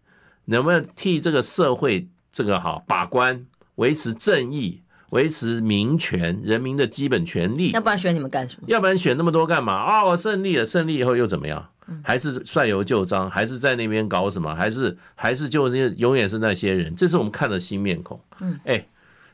[0.45, 4.81] 能不能替这个社会这个好把关，维持正义，
[5.12, 7.69] 维持民权，人民的基本权利。
[7.71, 8.63] 要不然选你们干什么？
[8.67, 9.74] 要不然选那么多干嘛？
[9.74, 11.65] 啊，我胜利了，胜利以后又怎么样？
[12.04, 14.54] 还是率由旧章，还是在那边搞什么？
[14.54, 16.95] 还是还是就是永远是那些人？
[16.95, 18.19] 这是我们看的新面孔。
[18.39, 18.86] 嗯，哎，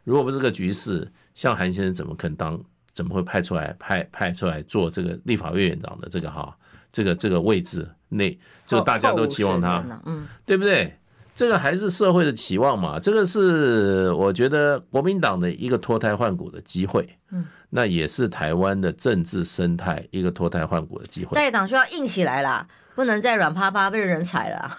[0.04, 2.60] 如果不是这个局势，像韩先生怎么肯当？
[2.94, 6.52] 怎么会派出来派派出来做这个立法院院长的这个哈
[6.92, 7.88] 这个这个位置？
[8.10, 8.36] 那
[8.66, 10.97] 这个大家都期望他，嗯，对不对？
[11.38, 13.00] 这个还是社会的期望嘛？
[13.00, 17.08] 这个是我觉得国民党的一个脱胎换骨的机会。
[17.30, 17.46] 嗯。
[17.70, 21.36] 那也是台湾的政治生态一个脱胎换骨的机会。
[21.36, 24.78] 在野党就要硬起来啦，不能再软趴趴被人踩了。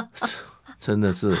[0.76, 1.34] 真的是，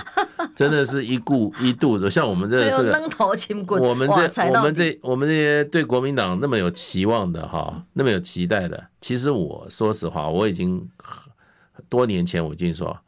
[0.56, 3.82] 真的是一顾一肚子，像我们这是扔 头轻棍。
[3.82, 10.88] 我们这我们这我们这些对国民党那么有期望的哈，那么有期待的，其实我说实话，我已经
[11.90, 12.98] 多年前我已经说。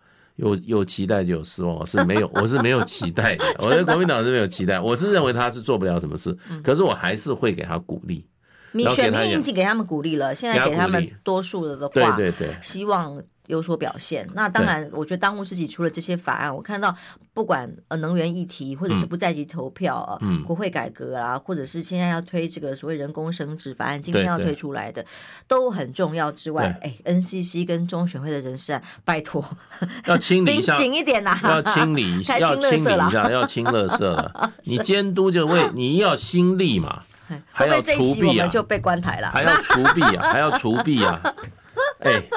[0.42, 3.44] 有有期待就有失望，我是没有， 我是没有期待 的。
[3.60, 8.26] 我对国民党是没有期待，我是认为他是做不了什么事，可是我还是会给他鼓励。
[8.72, 13.22] 你选民已经给他们鼓励了，现在给他们多数了的话，对对对，希望。
[13.48, 16.94] 有所表现，那当然，我觉得当务之急除了这些法案，我看到
[17.34, 25.04] 不管呃能源议题，或者是不在籍投票啊，嗯、国会改革啊，或者是现在要推这个所谓人工生殖法案，今天要推出来的，
[25.48, 29.44] 都很重要之外，哎，NCC 跟中选会的人事啊，拜托
[30.06, 34.52] 要清理一下，紧一点呐，要清理一下，要清理一下，要清垃圾了。
[34.64, 37.02] 你监督就为你要心力嘛，
[37.50, 41.20] 还要除弊啊，就被关台了，还要除弊啊，还要除弊啊。
[42.02, 42.28] 哎、欸，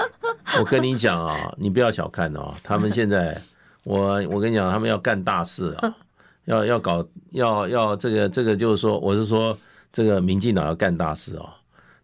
[0.59, 3.41] 我跟你讲啊，你不要小看哦，他们现在，
[3.83, 5.95] 我我跟你讲，他们要干大事啊，
[6.45, 9.57] 要要搞，要要这个这个就是说，我是说
[9.91, 11.49] 这个民进党要干大事哦，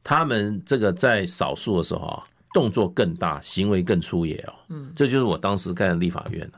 [0.04, 6.50] 他们这个在少数的时候啊，动作更大，行为更粗野哦，嗯，这就是我当时干的立法院，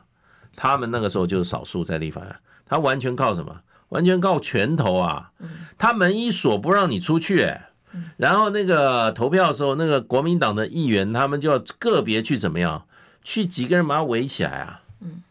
[0.56, 3.54] 他们那个时候就是少数在立法院，他完全靠什么？
[3.90, 5.30] 完全靠拳头啊，
[5.76, 7.68] 他门一锁不让你出去，哎。
[8.16, 12.84] 然后那个投票的时候，那个国民党的议员他们就要个别去怎么样，
[13.22, 15.22] 去几个人把他围起来啊，嗯，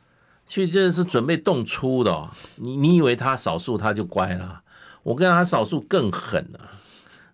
[0.47, 2.30] 去这是准备动粗的哦。
[2.56, 4.61] 你你以为他少数他就乖了？
[5.03, 6.80] 我跟他少数更狠啊。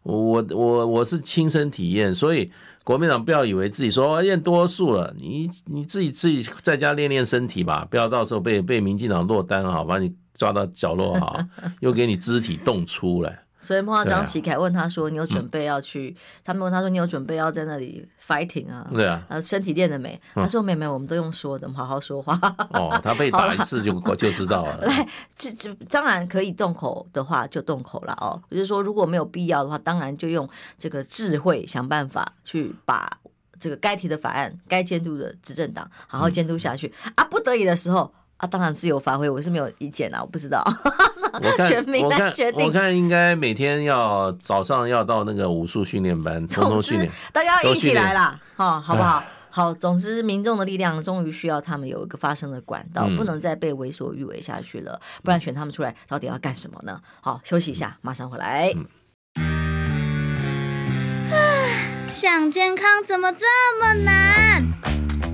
[0.03, 2.51] 我我我是亲身体验，所以。
[2.81, 11.47] 国民党不要以为自己说验多数了，你你自己自己在家练练身体吧，不要到时候被被民进党落单啊，把你抓到角落啊，
[11.81, 13.43] 又给你肢体动粗来。
[13.69, 20.19] 昨天碰到张启凯，问他说：“你有准备要去？”他们问他说：“你有准备要在那里 fighting 啊？”对啊，身体练了没？
[20.33, 22.33] 他说：“妹妹，我们都用说的，我们好好说话。”
[22.73, 24.77] 哦，他被打一次就就知道了。
[24.89, 25.07] 来，
[25.37, 28.41] 这这当然可以动口的话就动口了哦。
[28.49, 30.49] 就是说，如果没有必要的话，当然就用
[30.79, 33.19] 这个智慧想办法去把
[33.59, 37.23] 这个该提的法案、该监督的执政党好好监督下去啊。
[37.25, 40.63] 不得已的时候啊，当然自由发挥，我是没有意见啊，我不知道。
[41.33, 41.69] 我看，
[42.01, 49.21] 我看，我看应该每天要早上要到那个武术训练班，通通训练，大家要一起来啦，哈，好不好？
[49.51, 57.01] 好，总之民众的力量终于需要他们有一个发声的管道，不能再被为所欲为下去了，不然选他们出来到底要干什么呢？
[57.19, 58.73] 好，休息一下，马上回来。
[62.07, 63.45] 想健康怎么这
[63.81, 64.98] 么难？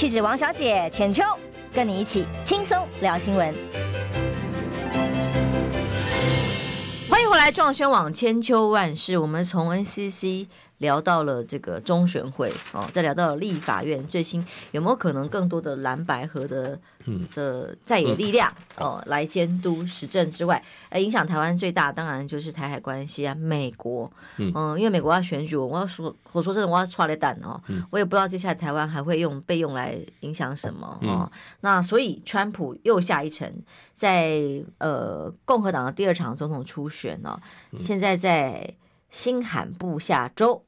[0.00, 1.22] 气质王小姐浅秋，
[1.74, 3.54] 跟你一起轻松聊新闻。
[7.06, 9.18] 欢迎回来，壮宣网千秋万世。
[9.18, 10.48] 我们从 NCC
[10.80, 16.78] 聊到了这个中选会哦，再聊到了立法院，最新有没有可能更多的蓝白合的
[17.34, 27.60] 的在野力量哦来监督时政之外，呃，影响台湾最大当然就是台海关系啊，美国，嗯，因为美国要选举，我要说，我说真的，我要剉咧等哦，
[27.90, 31.30] 我也不知道接下来台湾还会用被用来影响什么哦。
[31.60, 33.52] 那所以川普又下一城，
[33.94, 34.40] 在
[34.78, 37.38] 呃共和党的第二场总统初选呢，
[37.82, 38.72] 现在在
[39.10, 40.64] 新罕布夏州。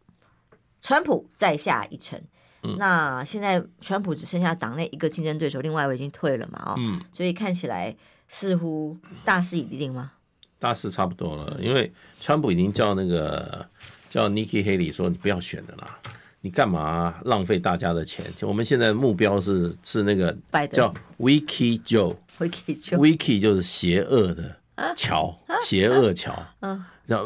[0.82, 2.20] 川普再下一城，
[2.64, 6.60] 嗯、那现在川普只剩下党内一个竞争对手，另外一位已经退了嘛？
[6.66, 10.12] 哦，嗯、所以看起来似乎大势已定吗？
[10.58, 13.64] 大势差不多了，因为川普已经叫那个
[14.08, 15.98] 叫 Nikki Haley 说，你不要选的啦，
[16.40, 18.24] 你干嘛浪费大家的钱？
[18.40, 20.36] 我们现在目标是是那个
[20.72, 24.56] 叫 Wicked Joe，Wicked Joe，Wicked 就是邪恶的
[24.96, 26.84] 乔，邪恶桥，嗯。
[27.06, 27.16] 那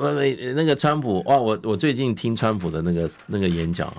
[0.55, 3.93] 那个川普哇，我我最近听川普的那个那个演讲，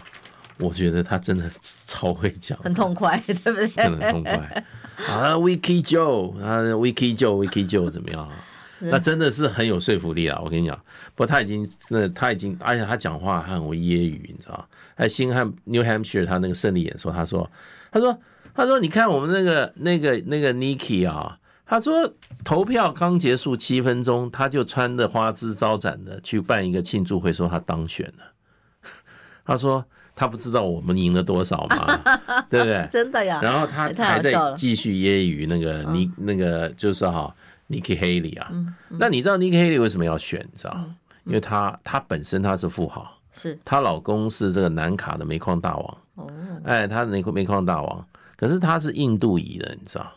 [0.57, 1.49] 我觉得他真的
[1.85, 3.67] 超会讲，很痛快，对不对？
[3.67, 4.65] 真的很痛快
[5.07, 8.33] 啊，Wicked Joe 啊，Wicked Joe，Wicked Joe 怎么样啊？
[8.79, 10.39] 那真的是很有说服力啊！
[10.43, 10.75] 我跟你讲，
[11.15, 14.67] 不过他已经那他已经，而且他讲话很会揶揄，你知道
[14.97, 17.49] 在新汉 New Hampshire 他那个胜利演说，他说
[17.91, 18.19] 他说
[18.53, 21.37] 他说你看我们那个那个那个 Nikki 啊。
[21.67, 22.13] 他说，
[22.45, 28.89] 投票刚结束七分钟，他就穿着花枝招展的去办一个庆祝会，说他当选了。
[29.45, 29.83] 他说
[30.15, 31.97] 他不知道我们赢了多少嘛，
[32.49, 32.87] 对不对？
[32.89, 33.39] 真的呀。
[33.43, 37.33] 然后他还在继续揶揄那个尼那个就是哈
[37.69, 38.49] Nikki Haley 啊。
[38.87, 40.39] 那你知道 Nikki Haley 为什么要选？
[40.51, 40.79] 你知道？
[41.25, 45.97] 因为她她本身她是富豪，是她老公是这个南卡的煤矿大王。
[46.15, 46.31] 哦。
[46.63, 48.05] 哎，他的煤煤矿大王，
[48.37, 50.11] 可是他是印度裔的，你知道？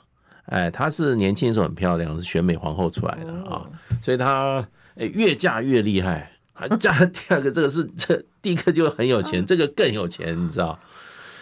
[0.50, 3.64] 哎，她是年轻时候很漂亮，是选美皇后出来的啊，
[4.02, 10.78] 所以她哎越嫁越厉害，还嫁 第二个，这个是这第一个就很有钱，这个更有钱，你知道？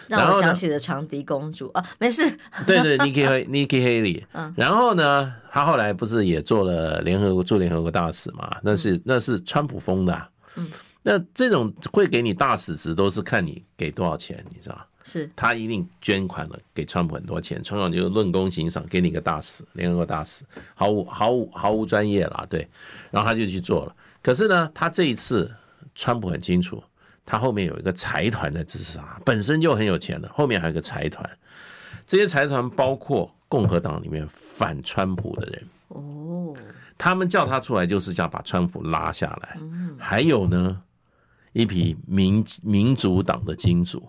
[0.07, 2.23] 让我想起了长笛公主啊，没事。
[2.65, 4.23] 对对，Nikki Nikki Haley。
[4.33, 8.57] 嗯然后呢，她后来不是也做了联合国驻联合国大使嘛？
[8.63, 10.27] 那是那是川普封的。
[10.55, 10.67] 嗯，
[11.03, 14.83] 那这种会给你大使职，都是看你给多少钱，你知道？
[15.03, 15.29] 是。
[15.35, 20.43] 他一定捐款了，给川普很多钱，川普就论功行赏，给你个大使，联合国大使，
[20.75, 22.67] 毫无毫无毫无专业啦，对，
[23.11, 23.95] 然后他就去做了。
[24.21, 25.51] 可是呢，他这一次
[25.95, 26.83] 川普很清楚，
[27.25, 31.27] 他后面有一个财团在支持他，本身就很有钱的，后面还有个财团，
[32.05, 35.67] 这些财团包括共和党里面反川普的人。
[35.87, 36.55] 哦，
[36.97, 39.57] 他们叫他出来就是想把川普拉下来，
[39.97, 40.81] 还有呢。
[41.51, 44.07] 一批民民主党的金主，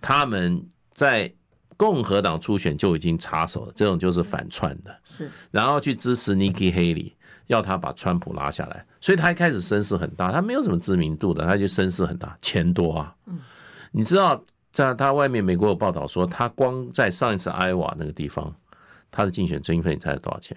[0.00, 1.32] 他们在
[1.76, 7.12] 共和党初选就已经插手了，这种就是反串的，是，然后去支持 Nikki Haley，
[7.46, 13.38] 要他把川普拉下来，所以他一开始声势很大，他没有什么知名度的，他就声势很大，钱多啊，嗯。
[13.92, 14.40] 你知道，
[14.70, 18.54] 在他外面美国有报道说，他光在上一次艾瓦那个地方，
[19.10, 20.56] 他的竞选经费你猜多少钱？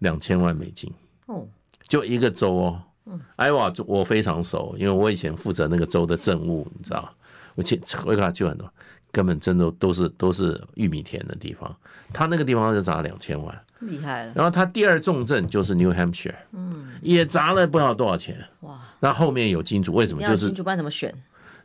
[0.00, 0.92] 两千万美金，
[1.26, 1.46] 哦，
[1.86, 2.82] 就一个州哦。
[3.04, 7.08] 嗯，艾瓦我非常熟，因为我以前负责那个州的政务，你知道，
[7.54, 8.70] 我去我给他去很多，
[9.10, 11.74] 根本真的都是都是玉米田的地方，
[12.12, 14.32] 他那个地方就砸了两千万，厉害了。
[14.34, 18.78] 然后他第二重镇就是 New Hampshire，嗯，也砸了不知道多少钱，哇。
[19.00, 20.22] 那后面有金主，为什么？
[20.22, 21.14] 就是金主办怎么选？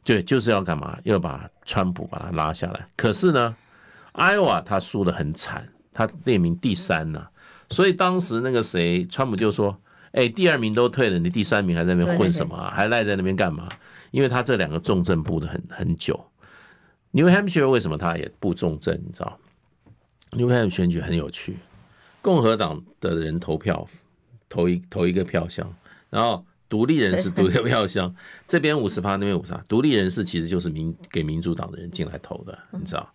[0.04, 0.98] 对，就是要干嘛？
[1.04, 2.88] 要把川普把他拉下来。
[2.96, 3.56] 可是呢，
[4.14, 7.30] 艾瓦他输得很惨，他列名第三呢、啊。
[7.70, 9.78] 所以当时那个谁，川普就说
[10.14, 12.72] ：“哎，第二名都退了，你第三名还在那边混什么、啊？
[12.74, 13.68] 还赖在那边干嘛？”
[14.12, 16.20] 因为他这两个重症布的很很久。
[17.12, 18.94] New Hampshire 为什么他也布重症？
[19.06, 19.40] 你知道
[20.32, 21.58] ？New Hampshire 选举很有趣，
[22.22, 23.88] 共和党的人投票
[24.50, 25.74] 投一投一个票箱，
[26.10, 26.46] 然后。
[26.70, 28.14] 独立人士独立票箱，
[28.46, 29.64] 这边五十趴，那边五十趴。
[29.70, 33.10] 独立人士其实就是民给民主党的人进来投的，你知道？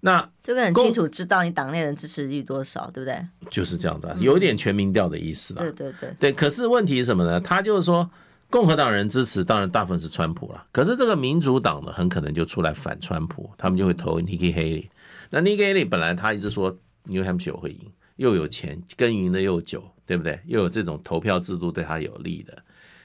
[0.00, 3.22] 那就很清楚知道你党内人支持率多少，对不对？
[3.50, 5.60] 就是这样的，有点全民调的意思了。
[5.60, 6.32] 对对对对。
[6.32, 7.38] 可是问题是什么呢？
[7.38, 8.10] 他就是说，
[8.50, 10.66] 共和党人支持，当然大部分是川普了。
[10.72, 14.88] 可是这个民主党呢，很可能就出来反川普，他们就会投 Nikki Haley。
[15.30, 20.40] 那 Nikki Haley 本来他一直说 New Hampshire 会赢，又有钱，耕耘的又久，对不对？
[20.46, 22.52] 又有这种投票制度对他有利的。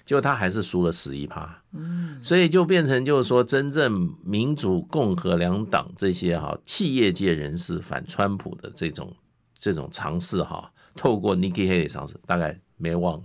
[0.03, 9.11] 结果他还是输了十一趴，嗯，所以就变成就是说，真正民主、共和两党这些哈企业界人士反川普的这种
[9.57, 13.23] 这种尝试哈，透过 Nikki Haley 尝试，大概没忘了，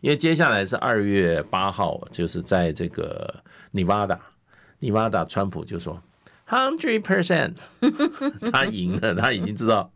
[0.00, 3.42] 因为接下来是二月八号，就是在这个
[3.72, 6.02] Nevada，Nevada 川普就说
[6.48, 7.54] hundred percent，
[8.52, 9.90] 他赢了，他已经知道，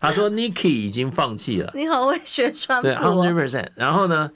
[0.00, 4.30] 他说 Nikki 已经放弃了，你好会学川普，对 hundred percent，然后呢？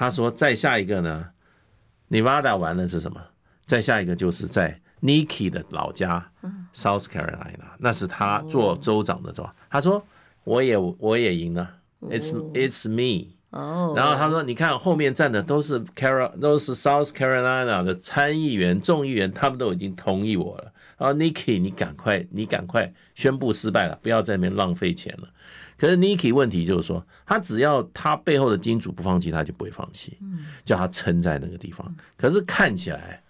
[0.00, 1.26] 他说：“再下一个呢
[2.08, 3.20] ，Nevada 完了是什么？
[3.66, 6.24] 再下一个就是在 Nikki 的老家
[6.72, 9.44] South Carolina，那是他做州长的州。
[9.68, 10.06] 他说：
[10.44, 11.68] 我也我也赢了
[12.02, 13.37] ，It's It's me。
[13.50, 20.72] 然后他说：你看后面站的都是 Carol，都是 South Carolina 的参议员、众议员，他们都已经同意我了。
[20.98, 25.28] 然后 Nikki，你赶快，你赶快宣布失败了，不要在那边浪费钱了。”
[25.78, 30.18] 可是 Nikki 问题就是说，他只要他背后的金主不放弃，他就不会放弃，
[30.64, 31.94] 叫他撑在那个地方。
[32.16, 33.22] 可是看起来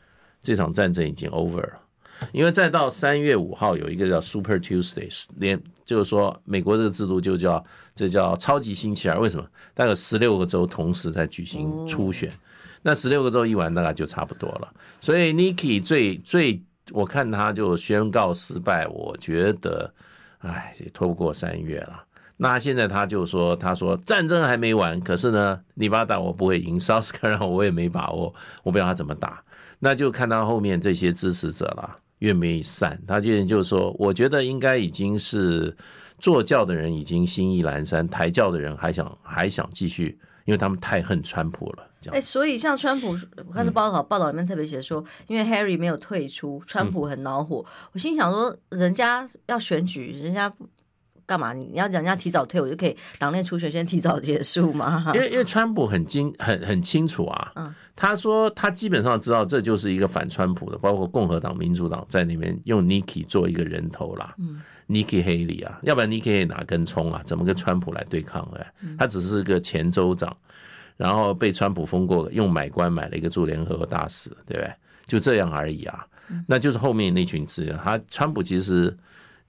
[0.43, 1.79] 这场战争已经 over 了，
[2.33, 7.63] 因为再到三月五号有一个叫 Super Tuesday，连就是说美国这个制度就叫
[7.99, 9.19] 这叫超级星期二。
[9.19, 9.45] 为什么？
[9.75, 12.33] 大概十六个州同时在举行初选，
[12.83, 14.73] 那十六个州一完，大概就差不多了。
[15.01, 19.93] 所以 Nikki 最最，我看他就宣告失败，我觉得，
[20.39, 22.05] 哎，也拖不过三月了。
[22.37, 28.33] 那现在他就说，他说战争还没完，可是呢，尼巴达我不会赢，South Carolina 我也没把握，
[28.63, 29.43] 我不知道他怎么打，
[29.81, 32.97] 那就看他后面这些支持者了，愿不愿意散。
[33.09, 35.77] 他就就是说，我觉得应该已经是
[36.19, 41.85] 坐教的人已经心意阑珊，抬轿的人还想还想继续，因为他们太恨川普了。
[42.13, 43.17] 哎，所以像川普，
[43.47, 47.65] 我看这报道报道里面特别写说，因为 Harry 没有退出，川普很恼火。
[47.93, 50.69] 我心想说，人家要选举，人家不。
[51.29, 51.53] 干嘛？
[51.53, 55.13] 你要人家提早退，我就可以党内初选先提早结束吗？
[55.15, 67.21] 因为因为川普很精很很清楚啊，嗯，他说他基本上知道这就是一个反川普的，包括共和党、民主党在那边用 Nikki 做一个人头啦，嗯，Nikki Haley 啊，要不然 Nikki 哪根葱啊？
[67.27, 68.61] 怎么跟川普来对抗呢？
[68.99, 70.35] 他只是个前州长，
[70.97, 74.73] 然后被川普封过，用买官买了一个驻联合国大使，对不对？
[75.05, 76.07] 就这样而已啊，
[76.47, 78.97] 那就是后面那群资源，他川普其实。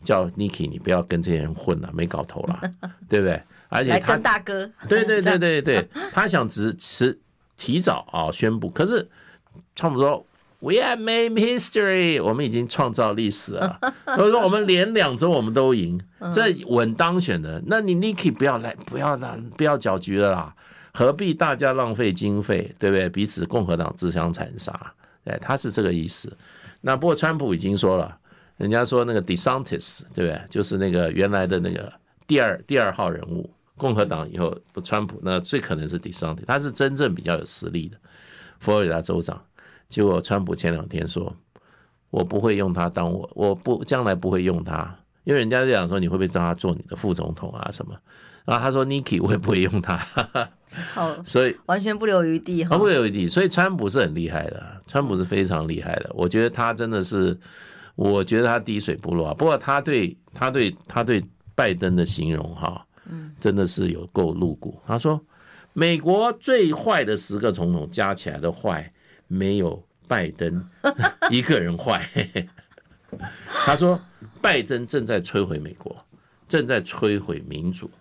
[0.04, 2.62] 叫 Nikki，你不要跟这些人混了，没搞头了，
[3.10, 3.42] 对不对？
[3.70, 7.20] 而且他大哥，对对对对对，他想只迟
[7.56, 9.08] 提早啊宣布，可是
[9.76, 10.26] 川普说
[10.60, 13.80] We have made history，我们已经创造历史了。
[14.16, 16.02] 所以说我们连两周我们都赢，
[16.34, 20.56] 这稳当选的，那你 Nikki 不要来，不要来不要搅局了啦，
[20.94, 23.08] 何必大家浪费经费，对不对？
[23.08, 24.74] 彼此共和党自相残杀，
[25.26, 26.36] 哎，他是这个意思。
[26.82, 28.18] 那不过川普已经说了。
[28.60, 30.42] 人家说那个 DeSantis 对不对？
[30.50, 31.92] 就是那个原来的那个
[32.28, 37.96] 第二第二号人物，共和党以后不川普，那最可能是 DeSantis，他是真正比较有实力的
[38.60, 39.42] 佛罗里达州长。
[39.88, 41.34] 结果川普前两天说，
[42.10, 44.94] 我不会用他当我，我不将来不会用他，
[45.24, 47.96] 因为人家在讲说你会不会让他做你的副总统啊什么？
[48.44, 49.96] 然后他说 Nikki 我也不会用他，
[50.94, 53.30] 好， 所以完全不留余地，不留余地。
[53.30, 57.40] 所以川普是很厉害的，川普是非常厉害的，我觉得他真的是。
[58.00, 61.22] 我觉得他滴水不漏啊，不过他对他对他对
[61.54, 64.82] 拜登的形容哈，嗯真的是有够露骨。
[64.88, 65.20] 他说，
[65.74, 68.90] 美国最坏的十个总统加起来的坏，
[69.28, 70.66] 没有拜登
[71.30, 72.08] 一个人坏。
[73.66, 74.00] 他说，
[74.42, 75.94] 拜登正在摧毁美国，
[76.48, 77.92] 正在摧毁民主。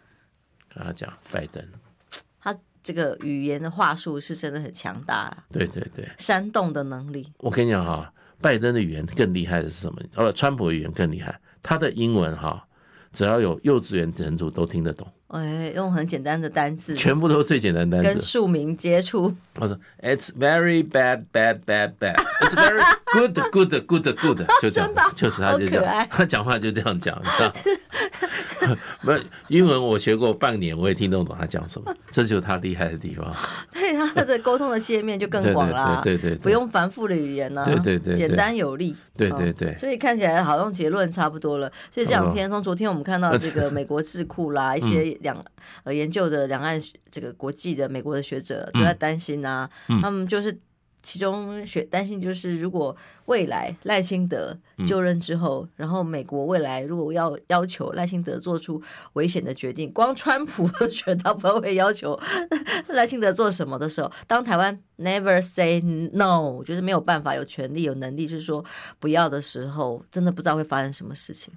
[0.73, 1.61] 跟他讲，拜登。
[2.81, 5.37] 这个语言的话术是真的很强大。
[5.51, 7.29] 对对对，煽动的能力。
[7.39, 8.11] 我跟你讲哈，
[8.41, 10.01] 拜登的语言更厉害的是什么？
[10.15, 12.67] 哦，川普的语言更厉害，他的英文哈，
[13.13, 15.07] 只要有幼稚园程度都听得懂。
[15.29, 18.19] 哎，用很简单的单字，全部都是最简单的单字。
[18.19, 19.35] 跟庶民接触。
[19.53, 22.17] 他说：“It's very bad, bad, bad, bad.
[22.41, 24.47] It's very good, good, good, good。
[24.63, 27.21] ”就这样，就是他就这样， 他讲话就这样讲？
[29.03, 29.13] 不，
[29.49, 31.95] 英文我学过半年，我也听得懂他讲什么。
[32.11, 33.35] 这就是他厉害的地方。
[33.71, 36.01] 对，他的沟通的界面就更广了。
[36.03, 37.65] 对对对，不用繁复的语言呢。
[37.67, 38.97] 对对对，简单有力。
[39.17, 39.77] 对对对。
[39.77, 41.71] 所以看起来好像结论差不多了。
[41.91, 45.18] 所以这两天，从昨天我们看到这个美国智库啦，一些。
[45.21, 45.45] 两
[45.85, 50.57] 呃研究的两岸这个国际的美国的学者都在担心啊，嗯、他们就是
[51.03, 52.95] 其中学担心就是如果
[53.27, 58.83] 未来赖清德就任之后，嗯、然后美国未来如果要要求赖清德做出
[59.13, 62.19] 危险的决定，光川普都觉得他不会要求
[62.89, 65.81] 赖清德做什么的时候，当台湾 never say
[66.13, 68.65] no，就是没有办法有权利有能力就是说
[68.99, 71.53] 不要的时候，真的不知道会发生什么事情。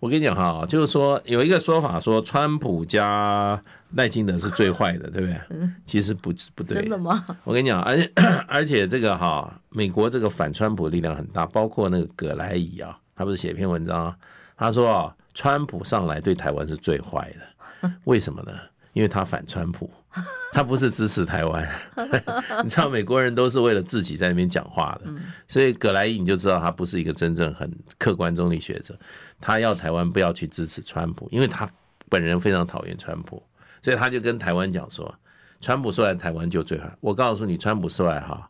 [0.00, 3.62] 我跟你讲哈，就是说有一个说法说川普加
[3.96, 5.68] 赖清德是最坏的，对不对？
[5.86, 6.76] 其实不不对。
[6.76, 7.24] 真的吗？
[7.44, 8.12] 我跟你讲，而且
[8.48, 14.14] 而且这个哈，美国这个反川普力量很大，包括那个葛莱伊啊，他不是写一篇文章，
[14.56, 17.32] 他说啊，川普上来对台湾是最坏
[17.82, 18.52] 的， 为什么呢？
[18.92, 19.90] 因为他反川普，
[20.52, 21.68] 他不是支持台湾。
[22.62, 25.12] 你知道美国人都是为了自己在那边讲话的，
[25.48, 27.68] 所以葛莱伊你就知道他不是一个真正很
[27.98, 28.96] 客观中立学者。
[29.40, 31.68] 他要台湾不要去支持川普，因为他
[32.08, 33.42] 本人非常讨厌川普，
[33.84, 35.14] 所以他就跟台湾讲说，
[35.60, 36.88] 川普说来台湾就最好。
[37.02, 38.48] 我告诉你，川普说来哈，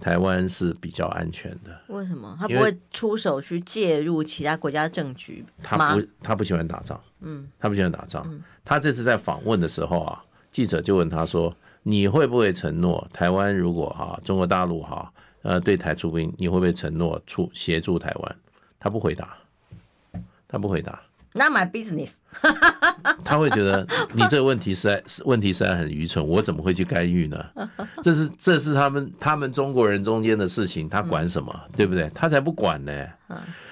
[0.00, 1.76] 台湾是比较安全的。
[1.88, 2.36] 为什么？
[2.38, 5.44] 他不会出手去介入其他国家的政局？
[5.64, 7.00] 他不，他不喜欢打仗。
[7.22, 8.24] 嗯，他不喜欢打仗。
[8.64, 18.36] 他这次在访问的时候啊，记者就问他说：“你会不会承诺台湾如果哈中国大陆哈呃对台出兵，你会不会承诺出协助台湾？”
[18.78, 19.36] 他不回答。
[20.46, 21.02] 他不回答
[21.38, 22.16] ，Not my business。
[23.24, 27.44] 他会觉得你这个问题实在是 问题实在很愚蠢，我怎么会去干预呢？
[28.02, 31.54] 这是这是他们他们中国人中间的事情，他管什么？
[31.76, 32.10] 对不对？
[32.14, 32.92] 他才不管呢。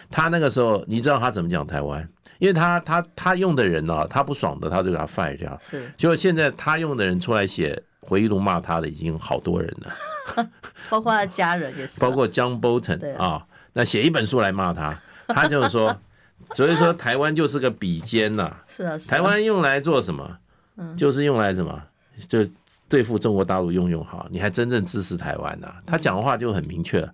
[0.09, 2.09] 他那个时候，你知道他怎么讲台湾？
[2.39, 5.59] 因为他他他用的人呢，他不爽的，他就给他 fire 掉。
[5.61, 10.49] 是，结果现在他用的人出来写回忆录骂他的已经好多人了，
[10.89, 14.97] 包括他家人也是，包括 John Bolton 啊，那写一本书来骂他，
[15.29, 15.97] 他就是说。
[16.55, 20.39] 所以说台湾就是个比肩呐， 是啊，台湾用来做什么？
[20.97, 21.82] 就是用来什么？
[22.28, 22.39] 就
[22.89, 24.26] 对付中国大陆用用好。
[24.30, 25.72] 你还真正支持台湾呐？
[25.87, 27.07] 他讲话就很明确，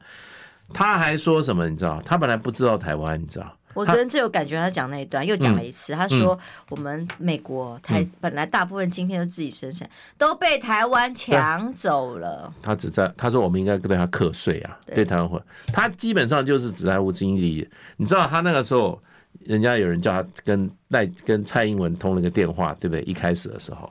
[0.75, 1.69] 他还说什么？
[1.69, 2.01] 你知道？
[2.05, 3.57] 他本来不知道台湾，你知道？
[3.75, 5.95] 我昨天最有感觉，他讲那一段又讲了一次。
[5.95, 15.41] 他说：“我们美国台本来大部分晶片都自己生产，都被台湾抢走了。”他只在他说：“我们应该对他课税啊，对台湾会。”
[15.73, 17.67] 他基本上就是只在乎经济。
[17.97, 19.01] 你知道他那个时候？
[19.41, 23.03] 人家有人叫他跟赖跟蔡英文通了个电话，对不对？
[23.03, 23.91] 一开始的时候，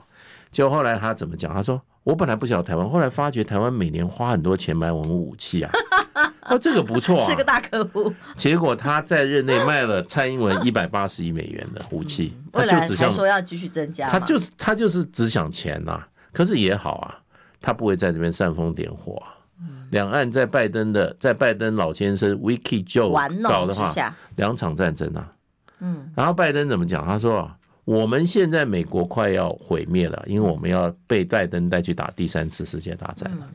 [0.52, 1.54] 结果后来他怎么讲？
[1.54, 5.72] 他说：“我本来不晓得台湾，后来发觉台湾每年花很多钱买我们武器啊，
[6.50, 16.02] 哦，这个不错啊，是个大客户。”结果他在任内卖了蔡英文 一百八十亿美元的武器，他就只想说要继续增加，他就是他就是只想钱呐。
[16.32, 17.20] 可是也好啊，
[17.60, 19.36] 他不会在这边煽风点火啊。
[19.92, 23.12] 两岸在拜登的在拜登老先生 wicky Joe
[23.44, 25.32] 搞的话，两场战争啊。
[25.80, 27.06] 嗯，然后拜登怎么讲？
[27.06, 27.52] 他说
[27.86, 33.48] ：“我们现在美国快要毁灭了，因为我们要被拜登带去打第三次世界大战了。”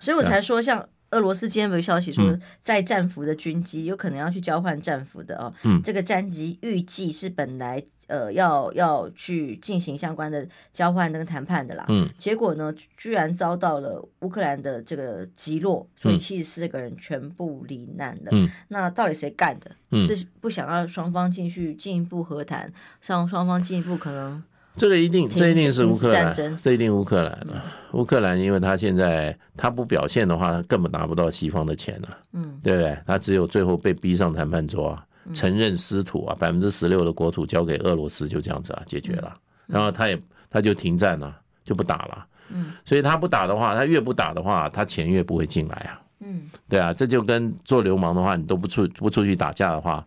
[0.00, 0.86] 所以我才说像。
[1.14, 5.54] 俄罗斯今天有消息说，在战俘的军机有可能要去交换战俘的哦。
[5.62, 11.86] 嗯，这个战机预计是本来呃要要去进行相关的交换跟谈判的啦。
[11.88, 18.30] 嗯，结果呢，居然遭到了乌克兰的这个击落，所以七十四个人全部罹难了。
[18.32, 19.70] 嗯，那到底谁干的？
[20.02, 22.72] 是不想要双方继续进一步和谈，
[23.06, 24.42] 让双方进一步可能。
[24.76, 27.64] 这个一定，这一定是乌克兰，这一定乌克兰了。
[27.92, 32.98] 乌克兰，因为他现在他不表现的话，他根本拿不到西方的钱了，嗯，对不对？
[33.06, 39.32] 他只有最后被逼上谈判桌啊，承认失土啊，百分之十六的国土交给俄罗斯，就这样子啊，解决了。
[39.66, 40.20] 然后他也
[40.50, 42.26] 他就停战了，就不打了。
[42.50, 46.00] 嗯，所以他不打的话，他越不打的话，他钱越不会进来啊。
[46.18, 50.04] 嗯，对啊，这就跟做流氓的话，你都不出不出去打架的话。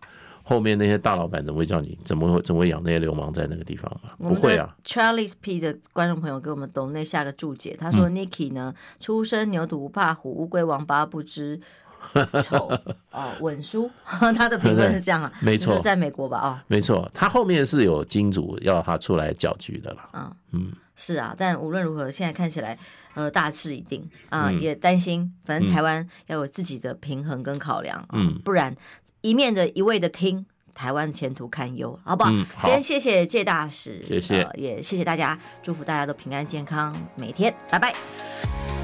[0.48, 1.98] 后面那些大老板怎么会叫你？
[2.06, 4.10] 怎么会怎么会养那些流氓在那个地方嘛？
[4.16, 4.74] 不会啊。
[4.82, 11.60] Charles P 的观众朋友给我们抖内下个注解，他说：“Niki 呢，出生牛犊不怕虎，乌龟王八不知
[12.42, 12.70] 丑
[13.12, 16.38] 哦，稳输， 他的评论是这样啊，没错，在美国吧？
[16.40, 20.08] 哦，没错，他后面是有金主要他出来搅局的了。
[20.14, 22.78] 嗯嗯，是啊，但无论如何，现在看起来，
[23.12, 28.74] 呃，大势已定啊，呃嗯、也担心，反正台湾要有自己的平衡跟考量，嗯，不然
[29.20, 32.30] 一面的一味的听，台湾前途堪忧，好不好？
[32.30, 38.77] 嗯、好，今天谢谢谢大使，谢谢、呃，也谢谢大家，祝福大家都平安健康，每天，拜拜。